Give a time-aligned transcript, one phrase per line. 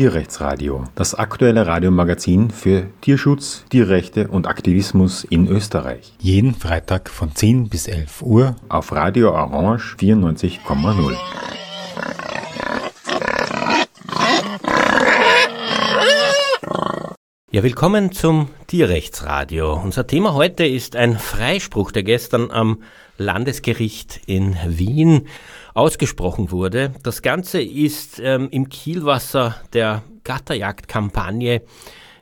[0.00, 6.14] Tierrechtsradio, das aktuelle Radiomagazin für Tierschutz, Tierrechte und Aktivismus in Österreich.
[6.18, 11.18] Jeden Freitag von 10 bis 11 Uhr auf Radio Orange 94,0.
[17.50, 19.74] Ja, willkommen zum Tierrechtsradio.
[19.84, 22.82] Unser Thema heute ist ein Freispruch, der gestern am
[23.18, 25.26] Landesgericht in Wien
[25.74, 26.92] ausgesprochen wurde.
[27.02, 31.62] Das Ganze ist ähm, im Kielwasser der Gatterjagdkampagne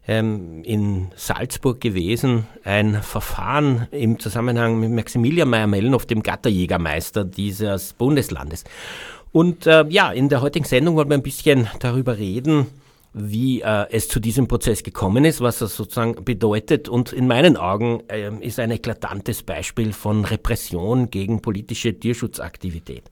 [0.06, 2.46] ähm, in Salzburg gewesen.
[2.64, 8.64] Ein Verfahren im Zusammenhang mit Maximilian Meyer-Mellenhoff, dem Gatterjägermeister dieses Bundeslandes.
[9.32, 12.66] Und äh, ja, in der heutigen Sendung wollen wir ein bisschen darüber reden,
[13.20, 16.88] wie äh, es zu diesem Prozess gekommen ist, was das sozusagen bedeutet.
[16.88, 23.10] Und in meinen Augen äh, ist ein eklatantes Beispiel von Repression gegen politische Tierschutzaktivität.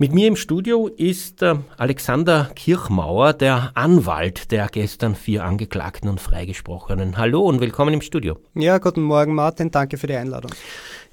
[0.00, 6.20] Mit mir im Studio ist äh, Alexander Kirchmauer, der Anwalt der gestern vier Angeklagten und
[6.20, 7.16] Freigesprochenen.
[7.16, 8.38] Hallo und willkommen im Studio.
[8.54, 9.72] Ja, guten Morgen, Martin.
[9.72, 10.52] Danke für die Einladung.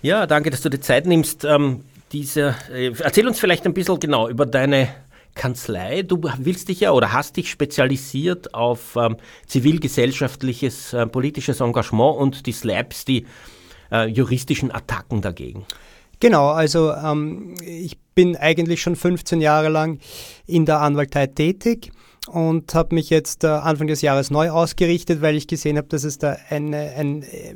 [0.04, 1.46] Ja, danke, dass du dir Zeit nimmst.
[1.46, 4.90] Ähm, diese, äh, erzähl uns vielleicht ein bisschen genau über deine
[5.36, 6.02] Kanzlei.
[6.02, 12.46] Du willst dich ja oder hast dich spezialisiert auf ähm, zivilgesellschaftliches, äh, politisches Engagement und
[12.48, 13.26] die Slaps, die
[13.92, 15.66] äh, juristischen Attacken dagegen.
[16.20, 20.00] Genau, also ähm, ich bin eigentlich schon 15 Jahre lang
[20.48, 21.92] in der Anwaltei tätig
[22.28, 26.04] und habe mich jetzt äh, Anfang des Jahres neu ausgerichtet, weil ich gesehen habe, dass
[26.04, 27.56] es da eine, ein, äh,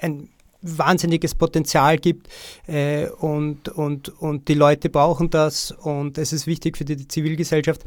[0.00, 0.28] ein
[0.64, 2.28] wahnsinniges Potenzial gibt
[2.66, 7.84] äh, und, und, und die Leute brauchen das und es ist wichtig für die Zivilgesellschaft.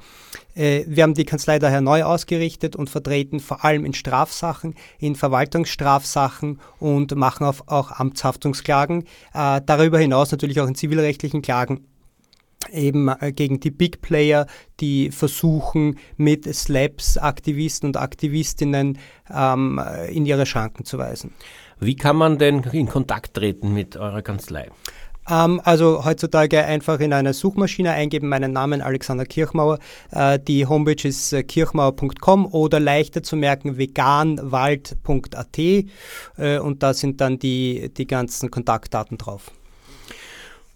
[0.56, 5.16] Äh, wir haben die Kanzlei daher neu ausgerichtet und vertreten vor allem in Strafsachen, in
[5.16, 9.04] Verwaltungsstrafsachen und machen auf, auch Amtshaftungsklagen.
[9.34, 11.86] Äh, darüber hinaus natürlich auch in zivilrechtlichen Klagen
[12.72, 14.48] eben äh, gegen die Big Player,
[14.80, 18.98] die versuchen, mit Slaps Aktivisten und Aktivistinnen
[19.34, 21.34] ähm, in ihre Schranken zu weisen.
[21.80, 24.70] Wie kann man denn in Kontakt treten mit eurer Kanzlei?
[25.30, 29.80] Ähm, also heutzutage einfach in einer Suchmaschine eingeben, meinen Namen Alexander Kirchmauer.
[30.12, 37.22] Äh, die Homepage ist äh, kirchmauer.com oder leichter zu merken veganwald.at äh, und da sind
[37.22, 39.52] dann die, die ganzen Kontaktdaten drauf.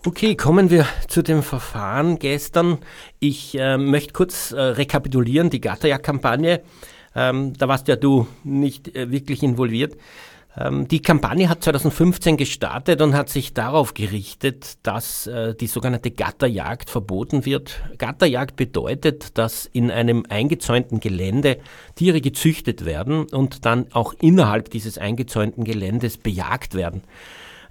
[0.04, 2.80] Okay, kommen wir zu dem Verfahren gestern.
[3.20, 6.62] Ich äh, möchte kurz äh, rekapitulieren, die Gatterjagd-Kampagne.
[7.14, 9.96] Ähm, da warst ja du nicht äh, wirklich involviert.
[10.58, 16.12] Ähm, die Kampagne hat 2015 gestartet und hat sich darauf gerichtet, dass äh, die sogenannte
[16.12, 17.82] Gatterjagd verboten wird.
[17.98, 21.60] Gatterjagd bedeutet, dass in einem eingezäunten Gelände
[21.96, 27.04] Tiere gezüchtet werden und dann auch innerhalb dieses eingezäunten Geländes bejagt werden.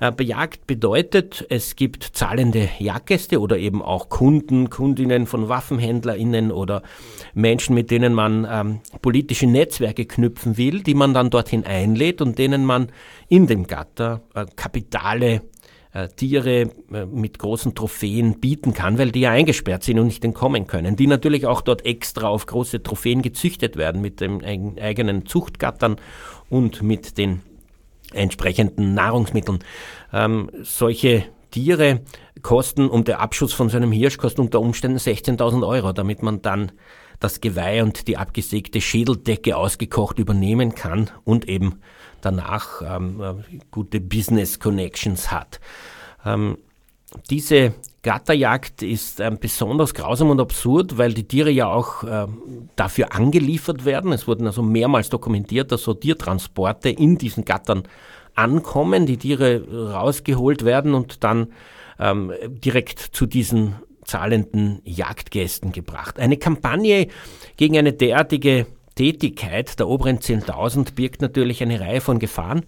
[0.00, 6.82] Äh, bejagt bedeutet, es gibt zahlende Jagdgäste oder eben auch Kunden, Kundinnen von WaffenhändlerInnen oder
[7.34, 12.38] Menschen, mit denen man ähm, politische Netzwerke knüpfen will, die man dann dorthin einlädt und
[12.38, 12.90] denen man
[13.28, 15.42] in dem Gatter äh, Kapitale
[15.92, 20.24] äh, Tiere äh, mit großen Trophäen bieten kann, weil die ja eingesperrt sind und nicht
[20.24, 20.96] entkommen können.
[20.96, 24.42] Die natürlich auch dort extra auf große Trophäen gezüchtet werden mit den
[24.80, 25.96] eigenen Zuchtgattern
[26.48, 27.42] und mit den
[28.12, 29.60] entsprechenden Nahrungsmitteln.
[30.12, 32.00] Ähm, solche Tiere
[32.42, 36.42] kosten, um der Abschuss von so einem Hirsch kostet unter Umständen 16.000 Euro, damit man
[36.42, 36.72] dann
[37.18, 41.80] das Geweih und die abgesägte Schädeldecke ausgekocht übernehmen kann und eben
[42.22, 43.34] danach ähm, äh,
[43.70, 45.60] gute Business Connections hat.
[46.24, 46.58] Ähm,
[47.28, 52.26] diese Gatterjagd ist ähm, besonders grausam und absurd, weil die Tiere ja auch äh,
[52.76, 54.12] dafür angeliefert werden.
[54.12, 57.82] Es wurden also mehrmals dokumentiert, dass so Tiertransporte in diesen Gattern
[58.34, 61.48] ankommen, die Tiere rausgeholt werden und dann
[61.98, 63.74] ähm, direkt zu diesen
[64.04, 66.18] zahlenden Jagdgästen gebracht.
[66.18, 67.08] Eine Kampagne
[67.56, 72.64] gegen eine derartige Tätigkeit der oberen 10.000 birgt natürlich eine Reihe von Gefahren.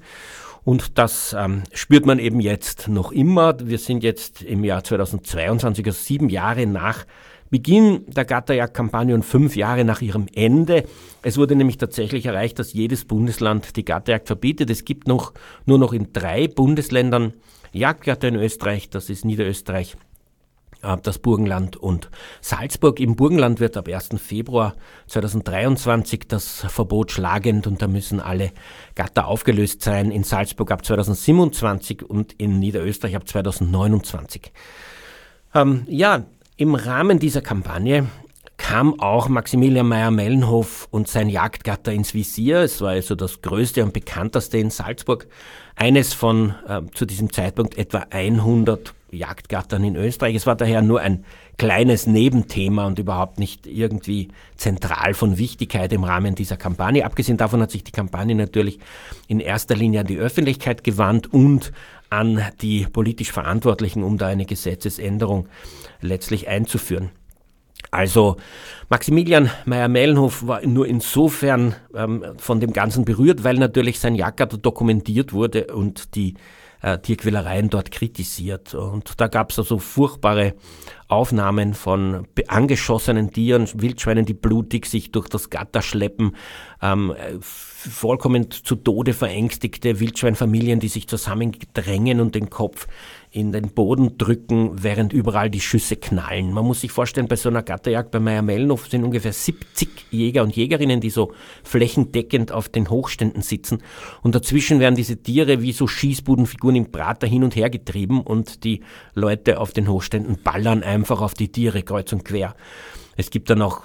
[0.65, 3.57] Und das ähm, spürt man eben jetzt noch immer.
[3.61, 7.05] Wir sind jetzt im Jahr 2022, also sieben Jahre nach
[7.51, 10.85] Beginn der Gatterjagd-Kampagne und fünf Jahre nach ihrem Ende.
[11.23, 14.71] Es wurde nämlich tatsächlich erreicht, dass jedes Bundesland die Gatterjagd verbietet.
[14.71, 15.35] Es gibt noch,
[15.67, 17.35] nur noch in drei Bundesländern
[17.73, 18.89] Jagdgatter in Österreich.
[18.89, 19.97] Das ist Niederösterreich,
[21.03, 23.01] das Burgenland und Salzburg.
[23.01, 24.11] Im Burgenland wird ab 1.
[24.17, 24.75] Februar
[25.07, 28.53] 2023 das Verbot schlagend und da müssen alle
[28.95, 30.11] Gatter aufgelöst sein.
[30.11, 34.53] In Salzburg ab 2027 und in Niederösterreich ab 2029.
[35.55, 36.25] Ähm, ja,
[36.57, 38.07] im Rahmen dieser Kampagne
[38.57, 42.61] kam auch Maximilian Meyer-Mellenhof und sein Jagdgatter ins Visier.
[42.61, 45.27] Es war also das größte und bekannteste in Salzburg.
[45.77, 50.35] Eines von äh, zu diesem Zeitpunkt etwa 100 Jagdgattern in Österreich.
[50.35, 51.25] Es war daher nur ein
[51.59, 57.05] kleines Nebenthema und überhaupt nicht irgendwie zentral von Wichtigkeit im Rahmen dieser Kampagne.
[57.05, 58.79] Abgesehen davon hat sich die Kampagne natürlich
[59.29, 61.73] in erster Linie an die Öffentlichkeit gewandt und
[62.09, 65.49] an die politisch Verantwortlichen, um da eine Gesetzesänderung
[66.01, 67.11] letztlich einzuführen.
[67.93, 68.37] Also
[68.89, 75.35] Maximilian Meyer-Mellenhof war nur insofern ähm, von dem Ganzen berührt, weil natürlich sein Jagdgatter dokumentiert
[75.35, 76.35] wurde und die
[76.81, 78.75] äh, Tierquälereien dort kritisiert.
[78.75, 80.55] Und da gab es also furchtbare
[81.09, 86.35] Aufnahmen von angeschossenen Tieren, Wildschweinen, die blutig sich durch das Gatter schleppen,
[86.81, 92.89] ähm, vollkommen zu Tode verängstigte Wildschweinfamilien, die sich zusammendrängen und den Kopf
[93.33, 96.53] in den Boden drücken, während überall die Schüsse knallen.
[96.53, 100.55] Man muss sich vorstellen, bei so einer Gatterjagd bei Meier-Mellenhof sind ungefähr 70 Jäger und
[100.55, 101.33] Jägerinnen, die so
[101.65, 103.83] flächendeckend auf den Hochständen sitzen.
[104.23, 108.65] Und dazwischen werden diese Tiere wie so Schießbudenfiguren im Prater hin und her getrieben und
[108.65, 108.83] die
[109.15, 112.55] Leute auf den Hochständen ballern einfach auf die Tiere kreuz und quer.
[113.17, 113.83] Es gibt dann auch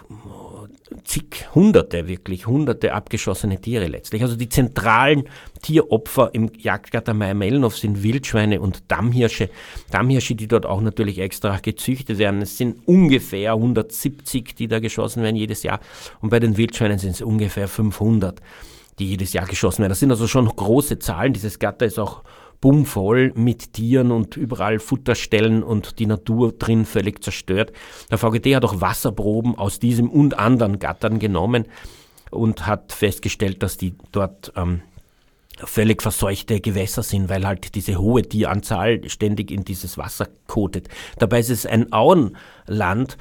[1.03, 4.21] zig, hunderte, wirklich hunderte abgeschossene Tiere letztlich.
[4.21, 5.23] Also die zentralen
[5.61, 9.49] Tieropfer im Jagdgatter Meier-Mellenhof sind Wildschweine und Dammhirsche.
[9.91, 12.41] Dammhirsche, die dort auch natürlich extra gezüchtet werden.
[12.41, 15.79] Es sind ungefähr 170, die da geschossen werden jedes Jahr.
[16.21, 18.41] Und bei den Wildschweinen sind es ungefähr 500,
[18.99, 19.91] die jedes Jahr geschossen werden.
[19.91, 21.33] Das sind also schon große Zahlen.
[21.33, 22.23] Dieses Gatter ist auch
[22.61, 27.71] bummvoll mit Tieren und überall Futterstellen und die Natur drin völlig zerstört.
[28.09, 31.65] Der VGT hat auch Wasserproben aus diesem und anderen Gattern genommen
[32.31, 34.81] und hat festgestellt, dass die dort ähm,
[35.65, 40.87] völlig verseuchte Gewässer sind, weil halt diese hohe Tieranzahl ständig in dieses Wasser kotet.
[41.17, 43.17] Dabei ist es ein Auenland,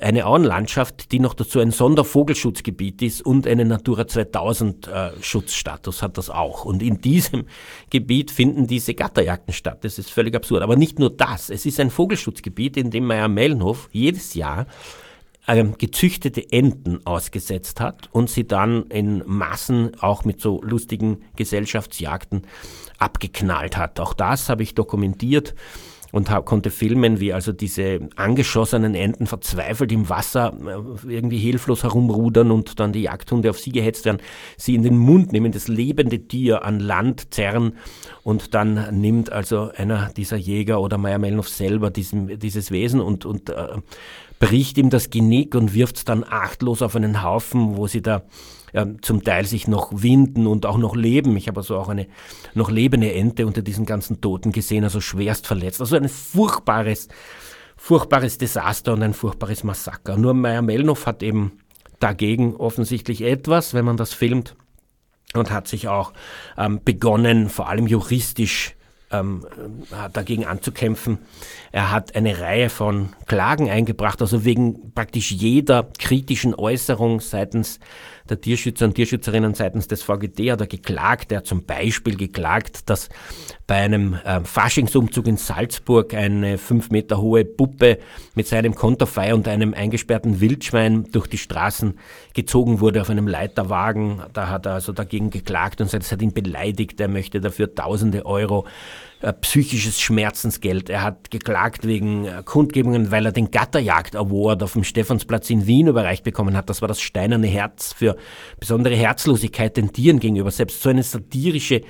[0.00, 6.18] eine Auenlandschaft, die noch dazu ein Sondervogelschutzgebiet ist und einen Natura 2000 äh, Schutzstatus hat
[6.18, 6.64] das auch.
[6.64, 7.46] Und in diesem
[7.90, 9.84] Gebiet finden diese Gatterjagden statt.
[9.84, 10.62] Das ist völlig absurd.
[10.62, 11.50] Aber nicht nur das.
[11.50, 14.66] Es ist ein Vogelschutzgebiet, in dem Meyer-Mellenhof jedes Jahr
[15.46, 22.42] ähm, gezüchtete Enten ausgesetzt hat und sie dann in Massen auch mit so lustigen Gesellschaftsjagden
[22.98, 24.00] abgeknallt hat.
[24.00, 25.54] Auch das habe ich dokumentiert
[26.14, 31.82] und hab, konnte filmen, wie also diese angeschossenen Enten verzweifelt im Wasser äh, irgendwie hilflos
[31.82, 34.18] herumrudern und dann die Jagdhunde auf sie gehetzt werden,
[34.56, 37.74] sie in den Mund nehmen, das lebende Tier an Land zerren
[38.22, 43.26] und dann nimmt also einer dieser Jäger oder Meyer Melnow selber diesem, dieses Wesen und,
[43.26, 43.78] und äh,
[44.44, 48.22] bricht ihm das Genick und wirft es dann achtlos auf einen Haufen, wo sie da
[49.02, 51.36] zum Teil sich noch winden und auch noch leben.
[51.36, 52.08] Ich habe also auch eine
[52.54, 55.80] noch lebende Ente unter diesen ganzen Toten gesehen, also schwerst verletzt.
[55.80, 57.08] Also ein furchtbares,
[57.76, 60.16] furchtbares Desaster und ein furchtbares Massaker.
[60.16, 61.52] Nur Meyer Melnow hat eben
[62.00, 64.56] dagegen offensichtlich etwas, wenn man das filmt,
[65.34, 66.12] und hat sich auch
[66.58, 68.74] ähm, begonnen, vor allem juristisch
[69.20, 69.46] ähm,
[70.12, 71.18] dagegen anzukämpfen.
[71.72, 77.80] Er hat eine Reihe von Klagen eingebracht, also wegen praktisch jeder kritischen Äußerung seitens
[78.28, 81.30] der Tierschützer und Tierschützerinnen seitens des VGT hat er geklagt.
[81.30, 83.10] Er hat zum Beispiel geklagt, dass
[83.66, 87.98] bei einem äh, Faschingsumzug in Salzburg eine fünf Meter hohe Puppe
[88.34, 91.98] mit seinem Konterfei und einem eingesperrten Wildschwein durch die Straßen
[92.32, 94.22] gezogen wurde auf einem Leiterwagen.
[94.32, 96.98] Da hat er also dagegen geklagt und sagt, es hat ihn beleidigt.
[97.00, 100.90] Er möchte dafür tausende Euro äh, psychisches Schmerzensgeld.
[100.90, 105.66] Er hat geklagt wegen äh, Kundgebungen, weil er den Gatterjagd Award auf dem Stephansplatz in
[105.66, 106.68] Wien überreicht bekommen hat.
[106.68, 108.16] Das war das steinerne Herz für
[108.60, 110.50] besondere Herzlosigkeit den Tieren gegenüber.
[110.50, 111.82] Selbst so eine satirische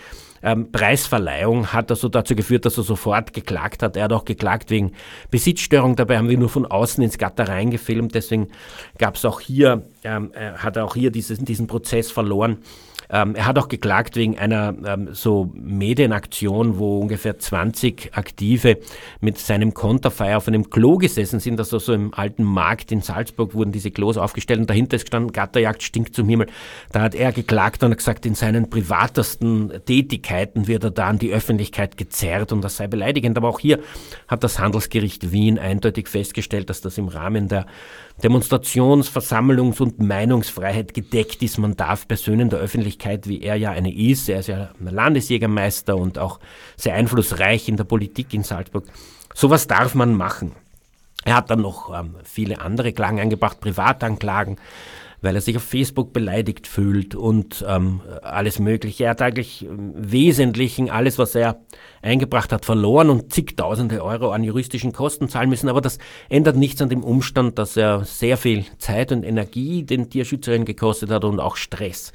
[0.43, 3.97] ähm, Preisverleihung hat also dazu geführt, dass er sofort geklagt hat.
[3.97, 4.93] Er hat auch geklagt wegen
[5.31, 5.97] Besitzstörung.
[5.97, 8.14] Dabei haben wir nur von außen ins Gatter reingefilmt.
[8.14, 8.49] Deswegen
[8.99, 12.59] gab es auch hier, ähm, hat er auch hier dieses, diesen Prozess verloren.
[13.11, 18.78] Ähm, er hat auch geklagt wegen einer ähm, so Medienaktion, wo ungefähr 20 Aktive
[19.20, 21.58] mit seinem Konterfei auf einem Klo gesessen sind.
[21.58, 25.32] Also so im alten Markt in Salzburg wurden diese Klos aufgestellt und dahinter ist gestanden,
[25.32, 26.49] Gatterjagd stinkt zum Himmel.
[26.92, 31.32] Da hat er geklagt und gesagt, in seinen privatesten Tätigkeiten wird er da an die
[31.32, 33.37] Öffentlichkeit gezerrt und das sei beleidigend.
[33.37, 33.80] Aber auch hier
[34.28, 37.66] hat das Handelsgericht Wien eindeutig festgestellt, dass das im Rahmen der
[38.23, 41.59] Demonstrations-, Versammlungs- und Meinungsfreiheit gedeckt ist.
[41.59, 46.18] Man darf Personen der Öffentlichkeit, wie er ja eine ist, er ist ja Landesjägermeister und
[46.18, 46.40] auch
[46.76, 48.85] sehr einflussreich in der Politik in Salzburg,
[49.35, 50.52] sowas darf man machen.
[51.25, 54.59] Er hat dann noch ähm, viele andere Klagen eingebracht, Privatanklagen,
[55.25, 59.04] weil er sich auf Facebook beleidigt fühlt und ähm, alles Mögliche.
[59.04, 61.61] Er hat eigentlich im Wesentlichen alles, was er
[62.02, 65.71] eingebracht hat, verloren und zigtausende Euro an juristischen Kosten zahlen müssen.
[65.71, 70.11] Aber das ändert nichts an dem Umstand, dass er sehr viel Zeit und Energie den
[70.11, 72.12] Tierschützerinnen gekostet hat und auch Stress.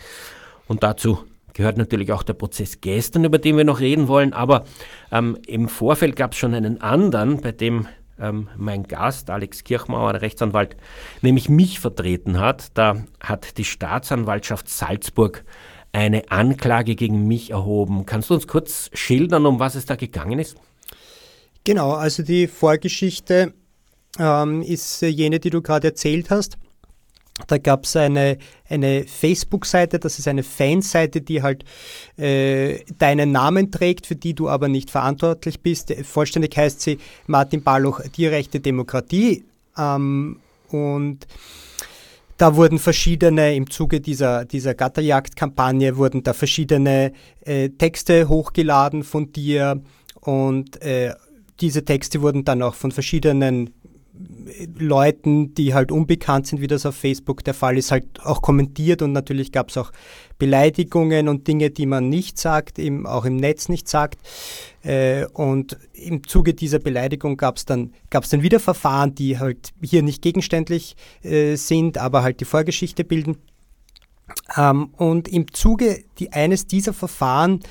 [0.67, 1.17] Und dazu
[1.53, 4.33] gehört natürlich auch der Prozess gestern, über den wir noch reden wollen.
[4.33, 4.65] Aber
[5.11, 7.87] ähm, im Vorfeld gab es schon einen anderen, bei dem
[8.19, 10.75] ähm, mein Gast, Alex Kirchmauer, der Rechtsanwalt,
[11.21, 12.77] nämlich mich vertreten hat.
[12.77, 15.43] Da hat die Staatsanwaltschaft Salzburg
[15.91, 18.05] eine Anklage gegen mich erhoben.
[18.05, 20.57] Kannst du uns kurz schildern, um was es da gegangen ist?
[21.63, 23.53] Genau, also die Vorgeschichte
[24.17, 26.57] ähm, ist jene, die du gerade erzählt hast.
[27.47, 31.63] Da gab es eine, eine Facebook-Seite, das ist eine Fanseite, die halt
[32.17, 35.93] äh, deinen Namen trägt, für die du aber nicht verantwortlich bist.
[36.03, 39.45] Vollständig heißt sie Martin Balluch, die rechte Demokratie.
[39.77, 41.27] Ähm, und
[42.37, 49.33] da wurden verschiedene, im Zuge dieser, dieser Gatterjagd-Kampagne, wurden da verschiedene äh, Texte hochgeladen von
[49.33, 49.81] dir
[50.21, 51.13] und äh,
[51.59, 53.73] diese Texte wurden dann auch von verschiedenen
[54.77, 59.01] Leuten, die halt unbekannt sind, wie das auf Facebook der Fall ist, halt auch kommentiert
[59.01, 59.91] und natürlich gab es auch
[60.37, 64.19] Beleidigungen und Dinge, die man nicht sagt, eben auch im Netz nicht sagt.
[64.83, 69.69] Äh, und im Zuge dieser Beleidigung gab es dann, gab's dann wieder Verfahren, die halt
[69.81, 73.37] hier nicht gegenständlich äh, sind, aber halt die Vorgeschichte bilden.
[74.57, 77.61] Ähm, und im Zuge eines dieser Verfahren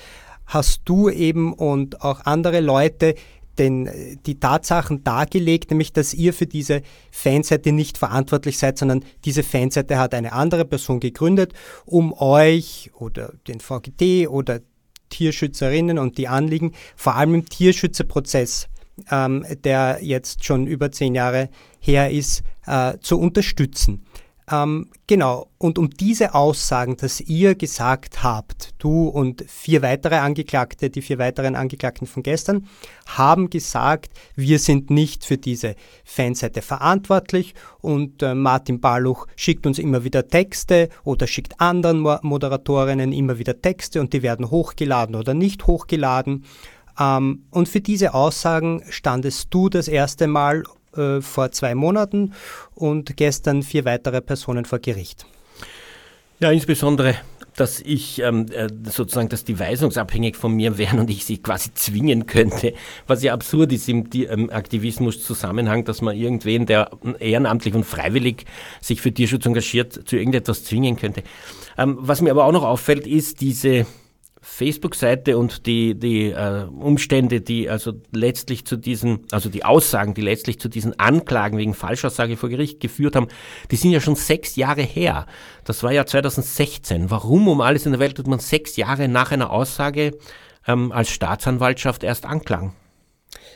[0.47, 3.15] hast du eben und auch andere Leute
[3.59, 9.43] den, die Tatsachen dargelegt, nämlich dass ihr für diese Fanseite nicht verantwortlich seid, sondern diese
[9.43, 11.53] Fanseite hat eine andere Person gegründet,
[11.85, 14.61] um euch oder den VGT oder
[15.11, 18.69] Tierschützerinnen und die Anliegen, vor allem im Tierschützerprozess,
[19.11, 21.49] ähm, der jetzt schon über zehn Jahre
[21.81, 24.05] her ist, äh, zu unterstützen.
[24.51, 30.89] Ähm, genau, und um diese Aussagen, dass ihr gesagt habt, du und vier weitere Angeklagte,
[30.89, 32.67] die vier weiteren Angeklagten von gestern,
[33.07, 35.75] haben gesagt, wir sind nicht für diese
[36.05, 42.19] Fanseite verantwortlich und äh, Martin Baluch schickt uns immer wieder Texte oder schickt anderen Mo
[42.23, 46.45] Moderatorinnen immer wieder Texte und die werden hochgeladen oder nicht hochgeladen.
[46.99, 50.65] Ähm, und für diese Aussagen standest du das erste Mal
[50.99, 52.35] äh, vor zwei Monaten
[52.75, 55.27] und gestern vier weitere Personen vor Gericht.
[56.41, 57.17] Ja, insbesondere
[57.59, 61.75] dass ich ähm, äh, sozusagen, dass die weisungsabhängig von mir wären und ich sie quasi
[61.75, 62.75] zwingen könnte,
[63.07, 68.45] was ja absurd ist im ähm, Aktivismus-Zusammenhang, dass man irgendwen, der ehrenamtlich und freiwillig
[68.81, 71.23] sich für Tierschutz engagiert, zu irgendetwas zwingen könnte.
[71.77, 73.87] Ähm, was mir aber auch noch auffällt, ist diese
[74.49, 80.21] Facebook-Seite und die, die äh, Umstände, die also letztlich zu diesen, also die Aussagen, die
[80.21, 83.29] letztlich zu diesen Anklagen wegen Falschaussage vor Gericht geführt haben,
[83.71, 85.27] die sind ja schon sechs Jahre her.
[85.65, 87.11] Das war ja 2016.
[87.11, 90.19] Warum um alles in der Welt tut man sechs Jahre nach einer Aussage
[90.67, 92.75] ähm, als Staatsanwaltschaft erst anklagen?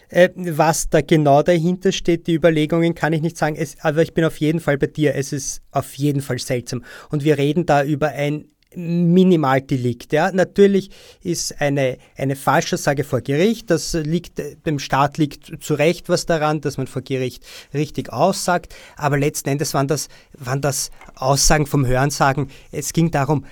[0.09, 4.13] Äh, was da genau dahinter steht, die Überlegungen kann ich nicht sagen, es, aber ich
[4.13, 5.15] bin auf jeden Fall bei dir.
[5.15, 6.85] Es ist auf jeden Fall seltsam.
[7.11, 10.13] Und wir reden da über ein Minimaldelikt.
[10.13, 10.33] Ja.
[10.33, 10.91] Natürlich
[11.23, 16.61] ist eine, eine Falschaussage vor Gericht, das liegt, dem Staat liegt zu Recht was daran,
[16.61, 21.87] dass man vor Gericht richtig aussagt, aber letzten Endes waren das, waren das Aussagen vom
[21.87, 22.49] Hörensagen.
[22.71, 23.45] Es ging darum,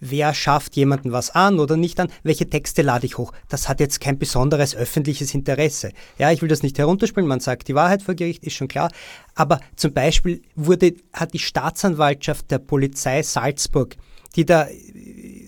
[0.00, 3.32] wer schafft jemanden was an oder nicht an, welche Texte lade ich hoch.
[3.48, 5.92] Das hat jetzt kein besonderes öffentliches Interesse.
[6.18, 8.90] Ja, ich will das nicht herunterspielen, man sagt die Wahrheit vor Gericht, ist schon klar.
[9.34, 13.96] Aber zum Beispiel wurde, hat die Staatsanwaltschaft der Polizei Salzburg
[14.36, 14.66] die da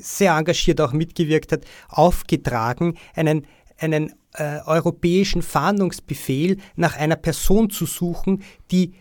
[0.00, 3.46] sehr engagiert auch mitgewirkt hat, aufgetragen, einen,
[3.78, 8.94] einen äh, europäischen Fahndungsbefehl nach einer Person zu suchen, die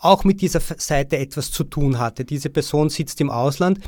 [0.00, 2.24] auch mit dieser Seite etwas zu tun hatte.
[2.24, 3.80] Diese Person sitzt im Ausland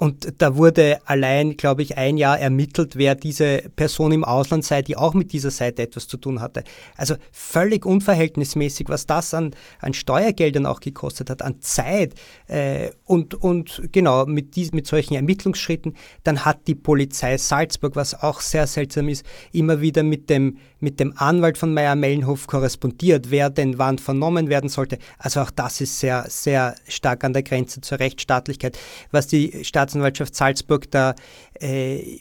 [0.00, 4.80] und da wurde allein, glaube ich, ein Jahr ermittelt, wer diese Person im Ausland sei,
[4.80, 6.64] die auch mit dieser Seite etwas zu tun hatte.
[6.96, 12.14] Also völlig unverhältnismäßig, was das an, an Steuergeldern auch gekostet hat, an Zeit.
[12.46, 18.14] Äh, und, und genau, mit, dies, mit solchen Ermittlungsschritten, dann hat die Polizei Salzburg, was
[18.14, 23.50] auch sehr seltsam ist, immer wieder mit dem, mit dem Anwalt von Meyer-Mellenhof korrespondiert, wer
[23.50, 24.96] denn wann vernommen werden sollte.
[25.18, 28.78] Also auch das ist sehr, sehr stark an der Grenze zur Rechtsstaatlichkeit.
[29.10, 31.14] Was die Staats Staatsanwaltschaft Salzburg da
[31.60, 32.20] äh,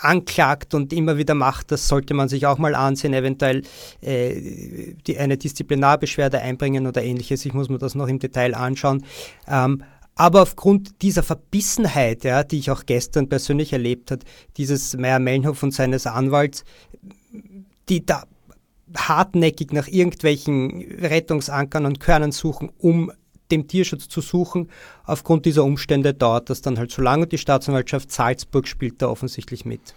[0.00, 3.62] anklagt und immer wieder macht, das sollte man sich auch mal ansehen, eventuell
[4.00, 7.44] äh, die, eine Disziplinarbeschwerde einbringen oder ähnliches.
[7.44, 9.04] Ich muss mir das noch im Detail anschauen.
[9.48, 9.82] Ähm,
[10.14, 14.22] aber aufgrund dieser Verbissenheit, ja, die ich auch gestern persönlich erlebt habe,
[14.56, 16.64] dieses Meyer-Mellenhof und seines Anwalts,
[17.88, 18.24] die da
[18.96, 23.12] hartnäckig nach irgendwelchen Rettungsankern und Körnern suchen, um
[23.52, 24.68] dem Tierschutz zu suchen.
[25.04, 29.08] Aufgrund dieser Umstände dauert das dann halt so lange und die Staatsanwaltschaft Salzburg spielt da
[29.08, 29.94] offensichtlich mit.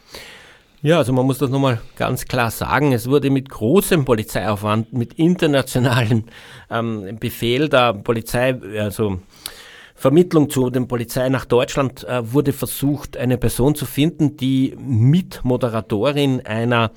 [0.82, 2.92] Ja, also man muss das nochmal ganz klar sagen.
[2.92, 6.26] Es wurde mit großem Polizeiaufwand, mit internationalen
[6.70, 9.20] ähm, Befehl der Polizei, also
[10.04, 16.46] Vermittlung zu den Polizei nach Deutschland äh, wurde versucht, eine Person zu finden, die Mitmoderatorin
[16.46, 16.92] einer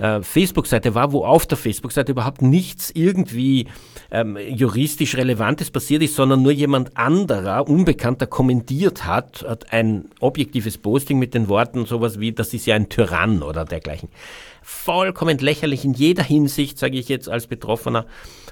[0.00, 3.68] äh, Facebook-Seite war, wo auf der Facebook-Seite überhaupt nichts irgendwie
[4.10, 10.78] ähm, juristisch Relevantes passiert ist, sondern nur jemand anderer, Unbekannter, kommentiert hat, hat ein objektives
[10.78, 14.08] Posting mit den Worten sowas wie, das ist ja ein Tyrann oder dergleichen.
[14.70, 18.04] Vollkommen lächerlich in jeder Hinsicht, sage ich jetzt als Betroffener,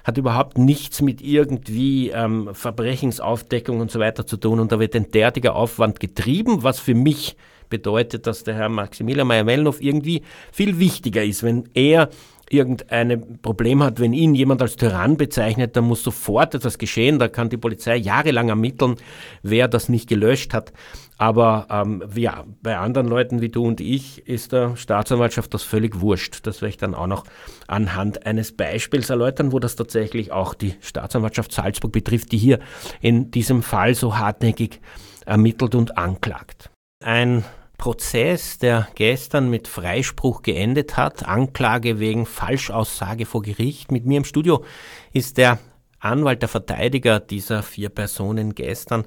[0.03, 4.97] hat überhaupt nichts mit irgendwie ähm, Verbrechensaufdeckung und so weiter zu tun und da wird
[4.97, 7.37] ein derartiger Aufwand getrieben, was für mich
[7.69, 11.43] bedeutet, dass der Herr Maximilian Meyer-Mellnow irgendwie viel wichtiger ist.
[11.43, 12.09] Wenn er
[12.51, 17.19] irgendein Problem hat, wenn ihn jemand als Tyrann bezeichnet, dann muss sofort etwas geschehen.
[17.19, 18.97] Da kann die Polizei jahrelang ermitteln,
[19.43, 20.73] wer das nicht gelöscht hat.
[21.19, 26.01] Aber ähm, ja, bei anderen Leuten wie du und ich ist der Staatsanwaltschaft das völlig
[26.01, 26.47] wurscht.
[26.47, 27.25] Das werde ich dann auch noch
[27.67, 32.59] anhand eines Beispiels erläutern, wo das tatsächlich auch die Staatsanwaltschaft Salzburg betrifft, die hier
[33.01, 34.81] in diesem Fall so hartnäckig
[35.25, 36.71] ermittelt und anklagt.
[37.03, 37.45] Ein
[37.79, 43.93] Prozess, der gestern mit Freispruch geendet hat, Anklage wegen Falschaussage vor Gericht.
[43.93, 44.65] Mit mir im Studio
[45.13, 45.59] ist der
[45.99, 49.05] Anwalt, der Verteidiger dieser vier Personen gestern.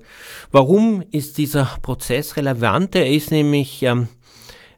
[0.51, 2.95] Warum ist dieser Prozess relevant?
[2.95, 4.07] Er ist nämlich ähm,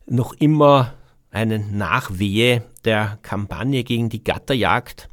[0.05, 0.93] noch immer
[1.31, 5.09] eine Nachwehe der Kampagne gegen die Gatterjagd.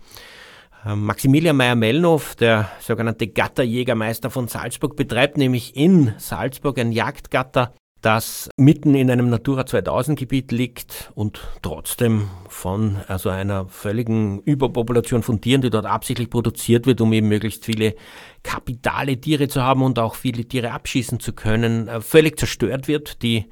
[0.84, 8.48] Ähm, Maximilian Meyer-Mellnow, der sogenannte Gatterjägermeister von Salzburg, betreibt nämlich in Salzburg ein Jagdgatter das
[8.56, 15.40] mitten in einem Natura 2000 Gebiet liegt und trotzdem von also einer völligen Überpopulation von
[15.40, 17.96] Tieren, die dort absichtlich produziert wird, um eben möglichst viele
[18.44, 23.22] kapitale Tiere zu haben und auch viele Tiere abschießen zu können, äh, völlig zerstört wird.
[23.22, 23.46] Die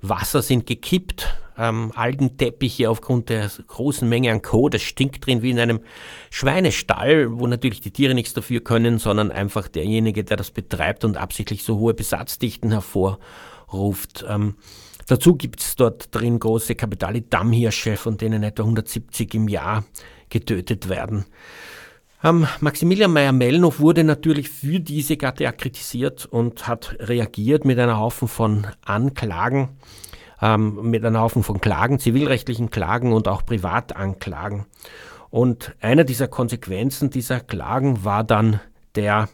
[0.00, 1.28] Wasser sind gekippt,
[1.58, 4.74] ähm, Algenteppiche aufgrund der großen Menge an Kot.
[4.74, 5.80] Es stinkt drin wie in einem
[6.30, 11.18] Schweinestall, wo natürlich die Tiere nichts dafür können, sondern einfach derjenige, der das betreibt und
[11.18, 13.18] absichtlich so hohe Besatzdichten hervor
[13.72, 14.24] ruft.
[14.28, 14.54] Ähm,
[15.06, 19.84] dazu gibt es dort drin große kapitale Dammhirsche, von denen etwa 170 im Jahr
[20.28, 21.24] getötet werden.
[22.22, 28.28] Ähm, Maximilian Meyer-Mellnow wurde natürlich für diese GATTEA kritisiert und hat reagiert mit einer Haufen
[28.28, 29.70] von Anklagen,
[30.42, 34.66] ähm, mit einer Haufen von Klagen, zivilrechtlichen Klagen und auch Privatanklagen.
[35.30, 38.60] Und einer dieser Konsequenzen dieser Klagen war dann
[38.96, 39.28] der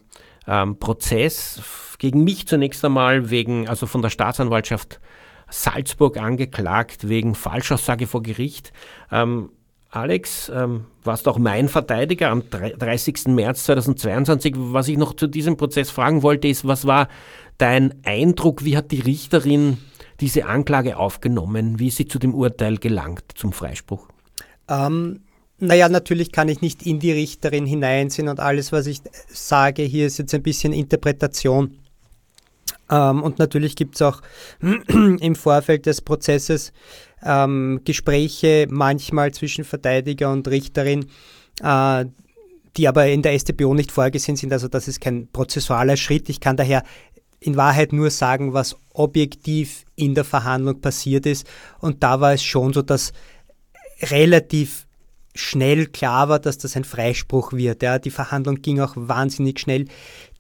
[0.47, 1.61] ähm, Prozess
[1.99, 5.01] gegen mich zunächst einmal wegen, also von der Staatsanwaltschaft
[5.49, 8.73] Salzburg angeklagt wegen Falschaussage vor Gericht.
[9.13, 9.51] Ähm,
[9.91, 13.29] Alex, ähm, warst auch mein Verteidiger am 30.
[13.29, 14.55] März 2022.
[14.57, 17.09] Was ich noch zu diesem Prozess fragen wollte, ist, was war
[17.59, 18.65] dein Eindruck?
[18.65, 19.79] Wie hat die Richterin
[20.21, 21.79] diese Anklage aufgenommen?
[21.79, 24.09] Wie ist sie zu dem Urteil gelangt, zum Freispruch?
[24.69, 25.21] Ähm,
[25.59, 30.07] naja, natürlich kann ich nicht in die Richterin hineinsehen und alles, was ich sage, hier
[30.07, 31.79] ist jetzt ein bisschen Interpretation.
[32.91, 34.21] Ähm, und natürlich gibt es auch
[34.61, 36.73] im Vorfeld des Prozesses
[37.23, 41.07] ähm, Gespräche manchmal zwischen Verteidiger und Richterin,
[41.63, 42.05] äh,
[42.77, 44.53] die aber in der StPO nicht vorgesehen sind.
[44.53, 46.29] Also das ist kein prozessualer Schritt.
[46.29, 46.83] Ich kann daher
[47.41, 51.47] in Wahrheit nur sagen, was objektiv in der Verhandlung passiert ist.
[51.81, 53.13] Und da war es schon so, dass
[54.03, 54.87] relativ
[55.35, 57.83] schnell klar war, dass das ein Freispruch wird.
[57.83, 57.99] Ja.
[57.99, 59.87] Die Verhandlung ging auch wahnsinnig schnell.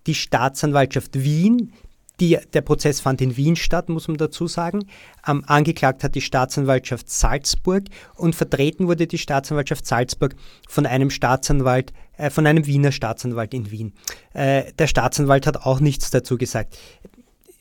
[0.06, 1.72] Die Staatsanwaltschaft Wien,
[2.20, 4.86] die, der Prozess fand in Wien statt, muss man dazu sagen.
[5.26, 10.34] Ähm, angeklagt hat die Staatsanwaltschaft Salzburg und vertreten wurde die Staatsanwaltschaft Salzburg
[10.68, 13.92] von einem Staatsanwalt, äh, von einem Wiener Staatsanwalt in Wien.
[14.32, 16.78] Äh, der Staatsanwalt hat auch nichts dazu gesagt.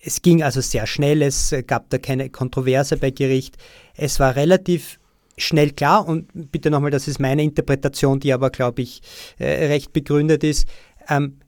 [0.02, 3.58] Es ging also sehr schnell, es gab da keine Kontroverse bei Gericht.
[3.96, 5.00] Es war relativ
[5.38, 9.02] schnell klar und bitte nochmal, das ist meine Interpretation, die aber, glaube ich,
[9.38, 10.68] äh, recht begründet ist,
[11.10, 11.40] ähm,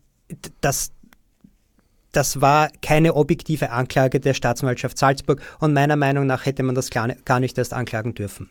[0.59, 0.91] dass
[2.17, 6.89] das war keine objektive Anklage der Staatsanwaltschaft Salzburg und meiner Meinung nach hätte man das
[6.89, 8.49] gar nicht erst anklagen dürfen.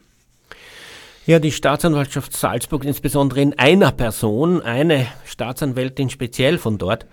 [1.27, 7.07] Ja, die Staatsanwaltschaft Salzburg, insbesondere in einer Person, eine Staatsanwältin speziell von dort,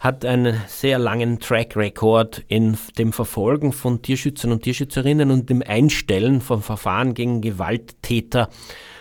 [0.00, 5.62] hat einen sehr langen Track Record in dem Verfolgen von Tierschützern und Tierschützerinnen und dem
[5.64, 8.48] Einstellen von Verfahren gegen Gewalttäter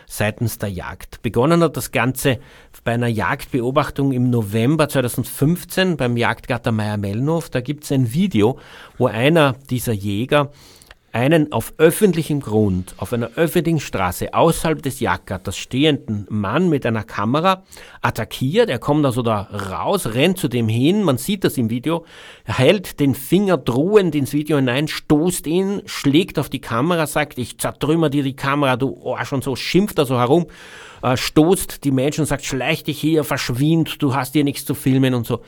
[0.10, 1.22] seitens der Jagd.
[1.22, 2.40] Begonnen hat das Ganze
[2.84, 7.50] bei einer Jagdbeobachtung im November 2015 beim Jagdgatter Meier-Mellnow.
[7.50, 8.60] Da gibt es ein Video,
[8.98, 10.52] wo einer dieser Jäger
[11.12, 17.04] einen auf öffentlichem Grund, auf einer öffentlichen Straße außerhalb des Jagdgatters stehenden Mann mit einer
[17.04, 17.64] Kamera
[18.02, 18.70] attackiert.
[18.70, 22.06] Er kommt also da raus, rennt zu dem hin, man sieht das im Video,
[22.46, 27.58] hält den Finger drohend ins Video hinein, stoßt ihn, schlägt auf die Kamera, sagt, ich
[27.58, 30.48] zertrümmer dir die Kamera, du Arsch und so, schimpft da so herum,
[31.02, 35.14] äh, stoßt die Menschen sagt, schleich dich hier, verschwind, du hast hier nichts zu filmen
[35.14, 35.42] und so.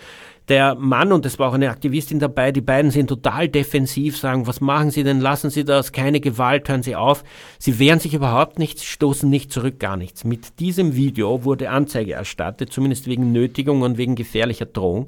[0.47, 4.47] Der Mann, und es war auch eine Aktivistin dabei, die beiden sind total defensiv, sagen,
[4.47, 7.23] was machen Sie denn, lassen Sie das, keine Gewalt, hören Sie auf.
[7.59, 10.23] Sie wehren sich überhaupt nichts, stoßen nicht zurück, gar nichts.
[10.23, 15.07] Mit diesem Video wurde Anzeige erstattet, zumindest wegen Nötigung und wegen gefährlicher Drohung.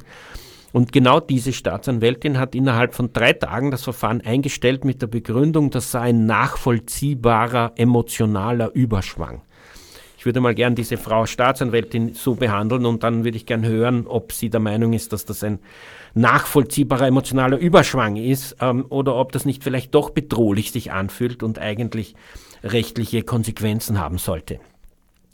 [0.72, 5.70] Und genau diese Staatsanwältin hat innerhalb von drei Tagen das Verfahren eingestellt mit der Begründung,
[5.70, 9.42] das sei ein nachvollziehbarer emotionaler Überschwang.
[10.24, 14.08] Ich würde mal gern diese Frau Staatsanwältin so behandeln und dann würde ich gern hören,
[14.08, 15.60] ob sie der Meinung ist, dass das ein
[16.14, 21.60] nachvollziehbarer emotionaler Überschwang ist ähm, oder ob das nicht vielleicht doch bedrohlich sich anfühlt und
[21.60, 22.16] eigentlich
[22.64, 24.62] rechtliche Konsequenzen haben sollte.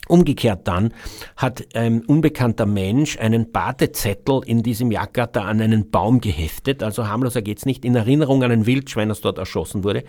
[0.07, 0.91] Umgekehrt dann
[1.37, 7.43] hat ein unbekannter Mensch einen Badezettel in diesem Jagdgatter an einen Baum geheftet, also harmloser
[7.43, 10.03] geht's nicht, in Erinnerung an ein Wildschwein, das dort erschossen wurde.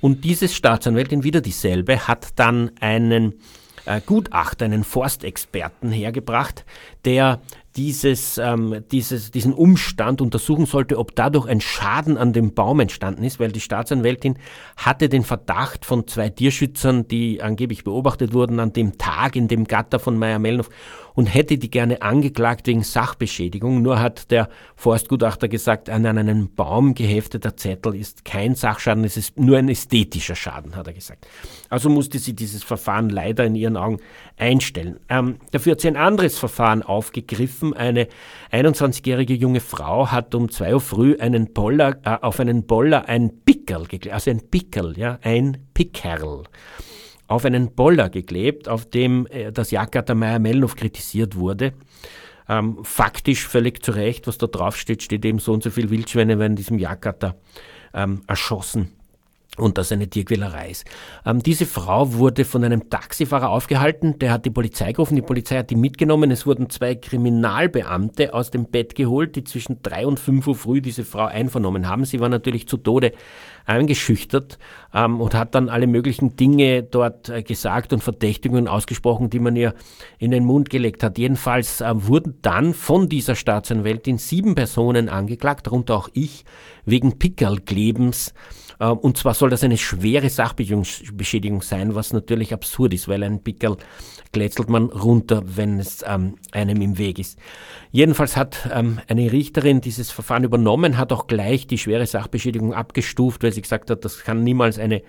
[0.00, 3.34] Und dieses Staatsanwältin, wieder dieselbe, hat dann einen
[4.04, 6.64] Gutachter, einen Forstexperten hergebracht,
[7.04, 7.40] der
[7.76, 13.22] dieses, ähm, dieses, diesen Umstand untersuchen sollte, ob dadurch ein Schaden an dem Baum entstanden
[13.22, 14.38] ist, weil die Staatsanwältin
[14.76, 19.64] hatte den Verdacht von zwei Tierschützern, die angeblich beobachtet wurden an dem Tag in dem
[19.64, 20.70] Gatter von Meyer-Mellenhof
[21.16, 23.82] und hätte die gerne angeklagt wegen Sachbeschädigung.
[23.82, 29.38] Nur hat der Forstgutachter gesagt, an einen Baum gehefteter Zettel ist kein Sachschaden, es ist
[29.38, 31.26] nur ein ästhetischer Schaden, hat er gesagt.
[31.70, 33.98] Also musste sie dieses Verfahren leider in ihren Augen
[34.36, 35.00] einstellen.
[35.08, 37.65] Ähm, dafür hat sie ein anderes Verfahren aufgegriffen.
[37.74, 38.08] Eine
[38.52, 43.44] 21-jährige junge Frau hat um zwei Uhr früh einen Boller, äh, auf einen Boller ein
[43.44, 46.44] Pickel, also ein Pickel, ja, ein Pickerl
[47.28, 51.72] auf einen Boller geklebt, auf dem äh, das Jagdgatter Meyer-Mellenhof kritisiert wurde.
[52.48, 56.38] Ähm, faktisch völlig zu Recht, was da draufsteht, steht eben so und so viel Wildschweine
[56.38, 57.34] werden in diesem Jagdgatter
[57.92, 58.95] ähm, erschossen
[59.56, 60.84] und das eine Tierquälerei ist.
[61.24, 65.58] Ähm, diese Frau wurde von einem Taxifahrer aufgehalten, der hat die Polizei gerufen, die Polizei
[65.58, 70.20] hat die mitgenommen, es wurden zwei Kriminalbeamte aus dem Bett geholt, die zwischen drei und
[70.20, 72.04] fünf Uhr früh diese Frau einvernommen haben.
[72.04, 73.12] Sie war natürlich zu Tode
[73.66, 74.58] eingeschüchtert
[74.94, 79.56] ähm, und hat dann alle möglichen Dinge dort äh, gesagt und Verdächtigungen ausgesprochen, die man
[79.56, 79.74] ihr
[80.18, 81.18] in den Mund gelegt hat.
[81.18, 86.44] Jedenfalls äh, wurden dann von dieser Staatsanwältin sieben Personen angeklagt, darunter auch ich,
[86.84, 88.32] wegen Pickerlklebens
[88.84, 93.76] und zwar soll das eine schwere Sachbeschädigung sein, was natürlich absurd ist, weil ein Pickel
[94.32, 97.38] glätzelt man runter, wenn es ähm, einem im Weg ist.
[97.90, 103.42] Jedenfalls hat ähm, eine Richterin dieses Verfahren übernommen, hat auch gleich die schwere Sachbeschädigung abgestuft,
[103.42, 105.02] weil sie gesagt hat, das kann niemals eine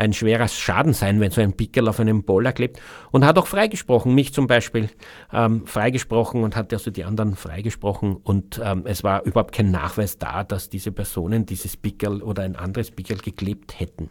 [0.00, 2.80] ein schwerer Schaden sein, wenn so ein Pickel auf einem Boller klebt.
[3.10, 4.88] Und hat auch freigesprochen, mich zum Beispiel
[5.32, 8.16] ähm, freigesprochen und hat also die anderen freigesprochen.
[8.16, 12.56] Und ähm, es war überhaupt kein Nachweis da, dass diese Personen dieses Pickel oder ein
[12.56, 14.10] anderes Pickel geklebt hätten.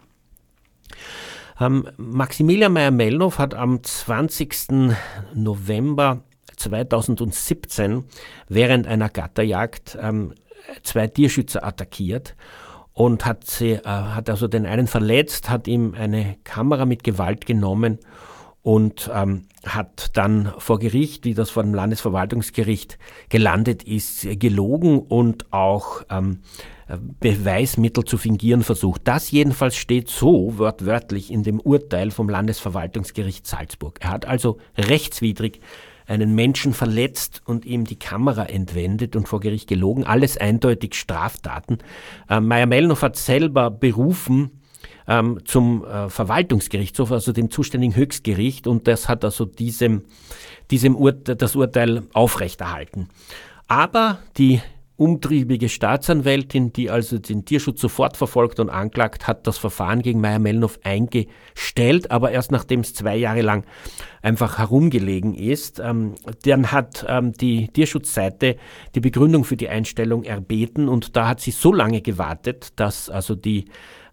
[1.59, 4.91] Ähm, Maximilian Meyer-Mellnow hat am 20.
[5.33, 6.23] November
[6.55, 8.03] 2017
[8.47, 10.33] während einer Gatterjagd ähm,
[10.83, 12.35] zwei Tierschützer attackiert
[12.99, 17.45] und hat, sie, äh, hat also den einen verletzt, hat ihm eine Kamera mit Gewalt
[17.45, 17.97] genommen
[18.61, 25.45] und ähm, hat dann vor Gericht, wie das vor dem Landesverwaltungsgericht gelandet ist, gelogen und
[25.53, 26.39] auch ähm,
[27.21, 29.03] Beweismittel zu fingieren versucht.
[29.05, 33.99] Das jedenfalls steht so wortwörtlich in dem Urteil vom Landesverwaltungsgericht Salzburg.
[34.01, 35.61] Er hat also rechtswidrig
[36.09, 40.03] einen Menschen verletzt und ihm die Kamera entwendet und vor Gericht gelogen.
[40.05, 41.77] Alles eindeutig Straftaten.
[42.29, 44.51] Äh, Meyer-Mellnow hat selber berufen
[45.07, 50.03] ähm, zum äh, Verwaltungsgerichtshof, also dem zuständigen Höchstgericht, und das hat also diesem,
[50.71, 53.09] diesem Ur das Urteil aufrechterhalten.
[53.67, 54.61] Aber die
[54.99, 60.79] umtriebige Staatsanwältin, die also den Tierschutz sofort verfolgt und anklagt, hat das Verfahren gegen Meyer-Mellenhof
[60.83, 63.63] eingestellt, aber erst nachdem es zwei Jahre lang
[64.21, 65.79] einfach herumgelegen ist.
[65.79, 68.57] Ähm, dann hat ähm, die Tierschutzseite
[68.93, 73.35] die Begründung für die Einstellung erbeten und da hat sie so lange gewartet, dass also
[73.35, 73.65] die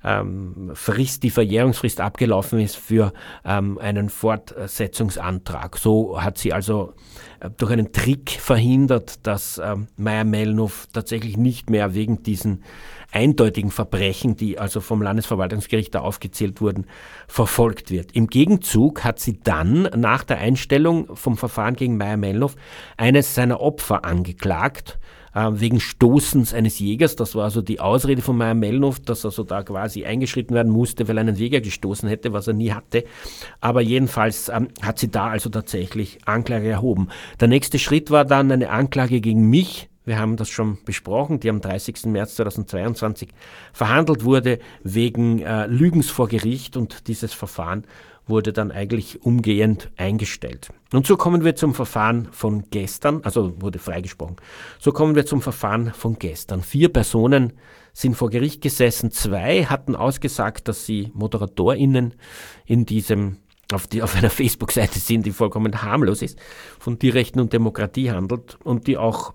[0.07, 3.13] ähm, Frist, die Verjährungsfrist abgelaufen ist für
[3.45, 5.77] ähm, einen Fortsetzungsantrag.
[5.77, 6.95] So hat sie also
[7.41, 12.63] äh, durch einen Trick verhindert, dass ähm, Meyer-Mellnow tatsächlich nicht mehr wegen diesen
[13.11, 16.87] eindeutigen Verbrechen, die also vom Landesverwaltungsgericht da aufgezählt wurden,
[17.27, 18.13] verfolgt wird.
[18.13, 22.55] Im Gegenzug hat sie dann nach der Einstellung vom Verfahren gegen Meyer-Mellnow
[22.97, 24.99] eines seiner Opfer angeklagt,
[25.37, 27.15] äh, wegen Stoßens eines Jägers.
[27.15, 31.07] Das war also die Ausrede von Meyer Mellnow, dass also da quasi eingeschritten werden musste,
[31.07, 33.05] weil er einen Jäger gestoßen hätte, was er nie hatte.
[33.61, 37.09] Aber jedenfalls ähm, hat sie da also tatsächlich Anklage erhoben.
[37.39, 39.91] Der nächste Schritt war dann eine Anklage gegen mich.
[40.07, 42.07] Wir haben das schon besprochen, die am 30.
[42.07, 43.29] März 2022
[43.73, 47.85] verhandelt wurde wegen äh, Lügens vor Gericht und dieses Verfahren
[48.27, 50.71] wurde dann eigentlich umgehend eingestellt.
[50.93, 54.37] Und so kommen wir zum Verfahren von gestern, also wurde freigesprochen.
[54.79, 56.63] So kommen wir zum Verfahren von gestern.
[56.63, 57.53] Vier Personen
[57.93, 59.11] sind vor Gericht gesessen.
[59.11, 62.15] Zwei hatten ausgesagt, dass sie ModeratorInnen
[62.67, 63.39] in diesem
[63.73, 66.39] auf, die, auf einer Facebook-Seite sind, die vollkommen harmlos ist,
[66.79, 69.33] von Tierrechten und Demokratie handelt und die auch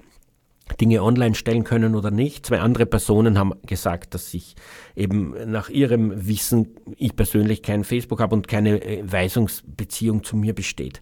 [0.80, 2.46] Dinge online stellen können oder nicht.
[2.46, 4.56] Zwei andere Personen haben gesagt, dass ich
[4.96, 10.54] eben nach ihrem Wissen, ich persönlich kein Facebook habe und keine äh, Weisungsbeziehung zu mir
[10.54, 11.02] besteht.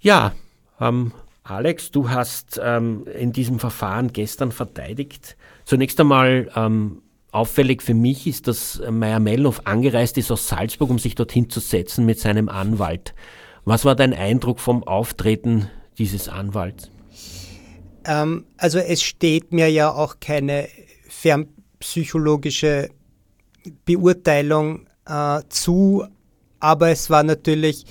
[0.00, 0.32] Ja,
[0.80, 5.36] ähm, Alex, du hast ähm, in diesem Verfahren gestern verteidigt.
[5.64, 10.98] Zunächst einmal ähm, auffällig für mich ist, dass Meier Mellnow angereist ist aus Salzburg, um
[10.98, 13.14] sich dorthin zu setzen mit seinem Anwalt.
[13.64, 15.68] Was war dein Eindruck vom Auftreten
[15.98, 16.90] dieses Anwalts?
[18.06, 20.68] Ähm, also es steht mir ja auch keine
[21.08, 22.88] fernpsychologische
[23.84, 26.06] Beurteilung äh, zu,
[26.60, 27.84] aber es war natürlich,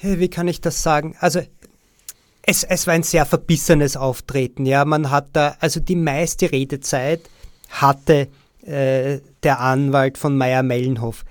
[0.00, 1.14] wie kann ich das sagen?
[1.20, 1.42] Also
[2.42, 4.66] es, es war ein sehr verbissenes Auftreten.
[4.66, 7.20] Ja, man hat da, also die meiste Redezeit
[7.68, 8.28] hatte
[8.62, 11.24] äh, der Anwalt von Meyer Mellenhof.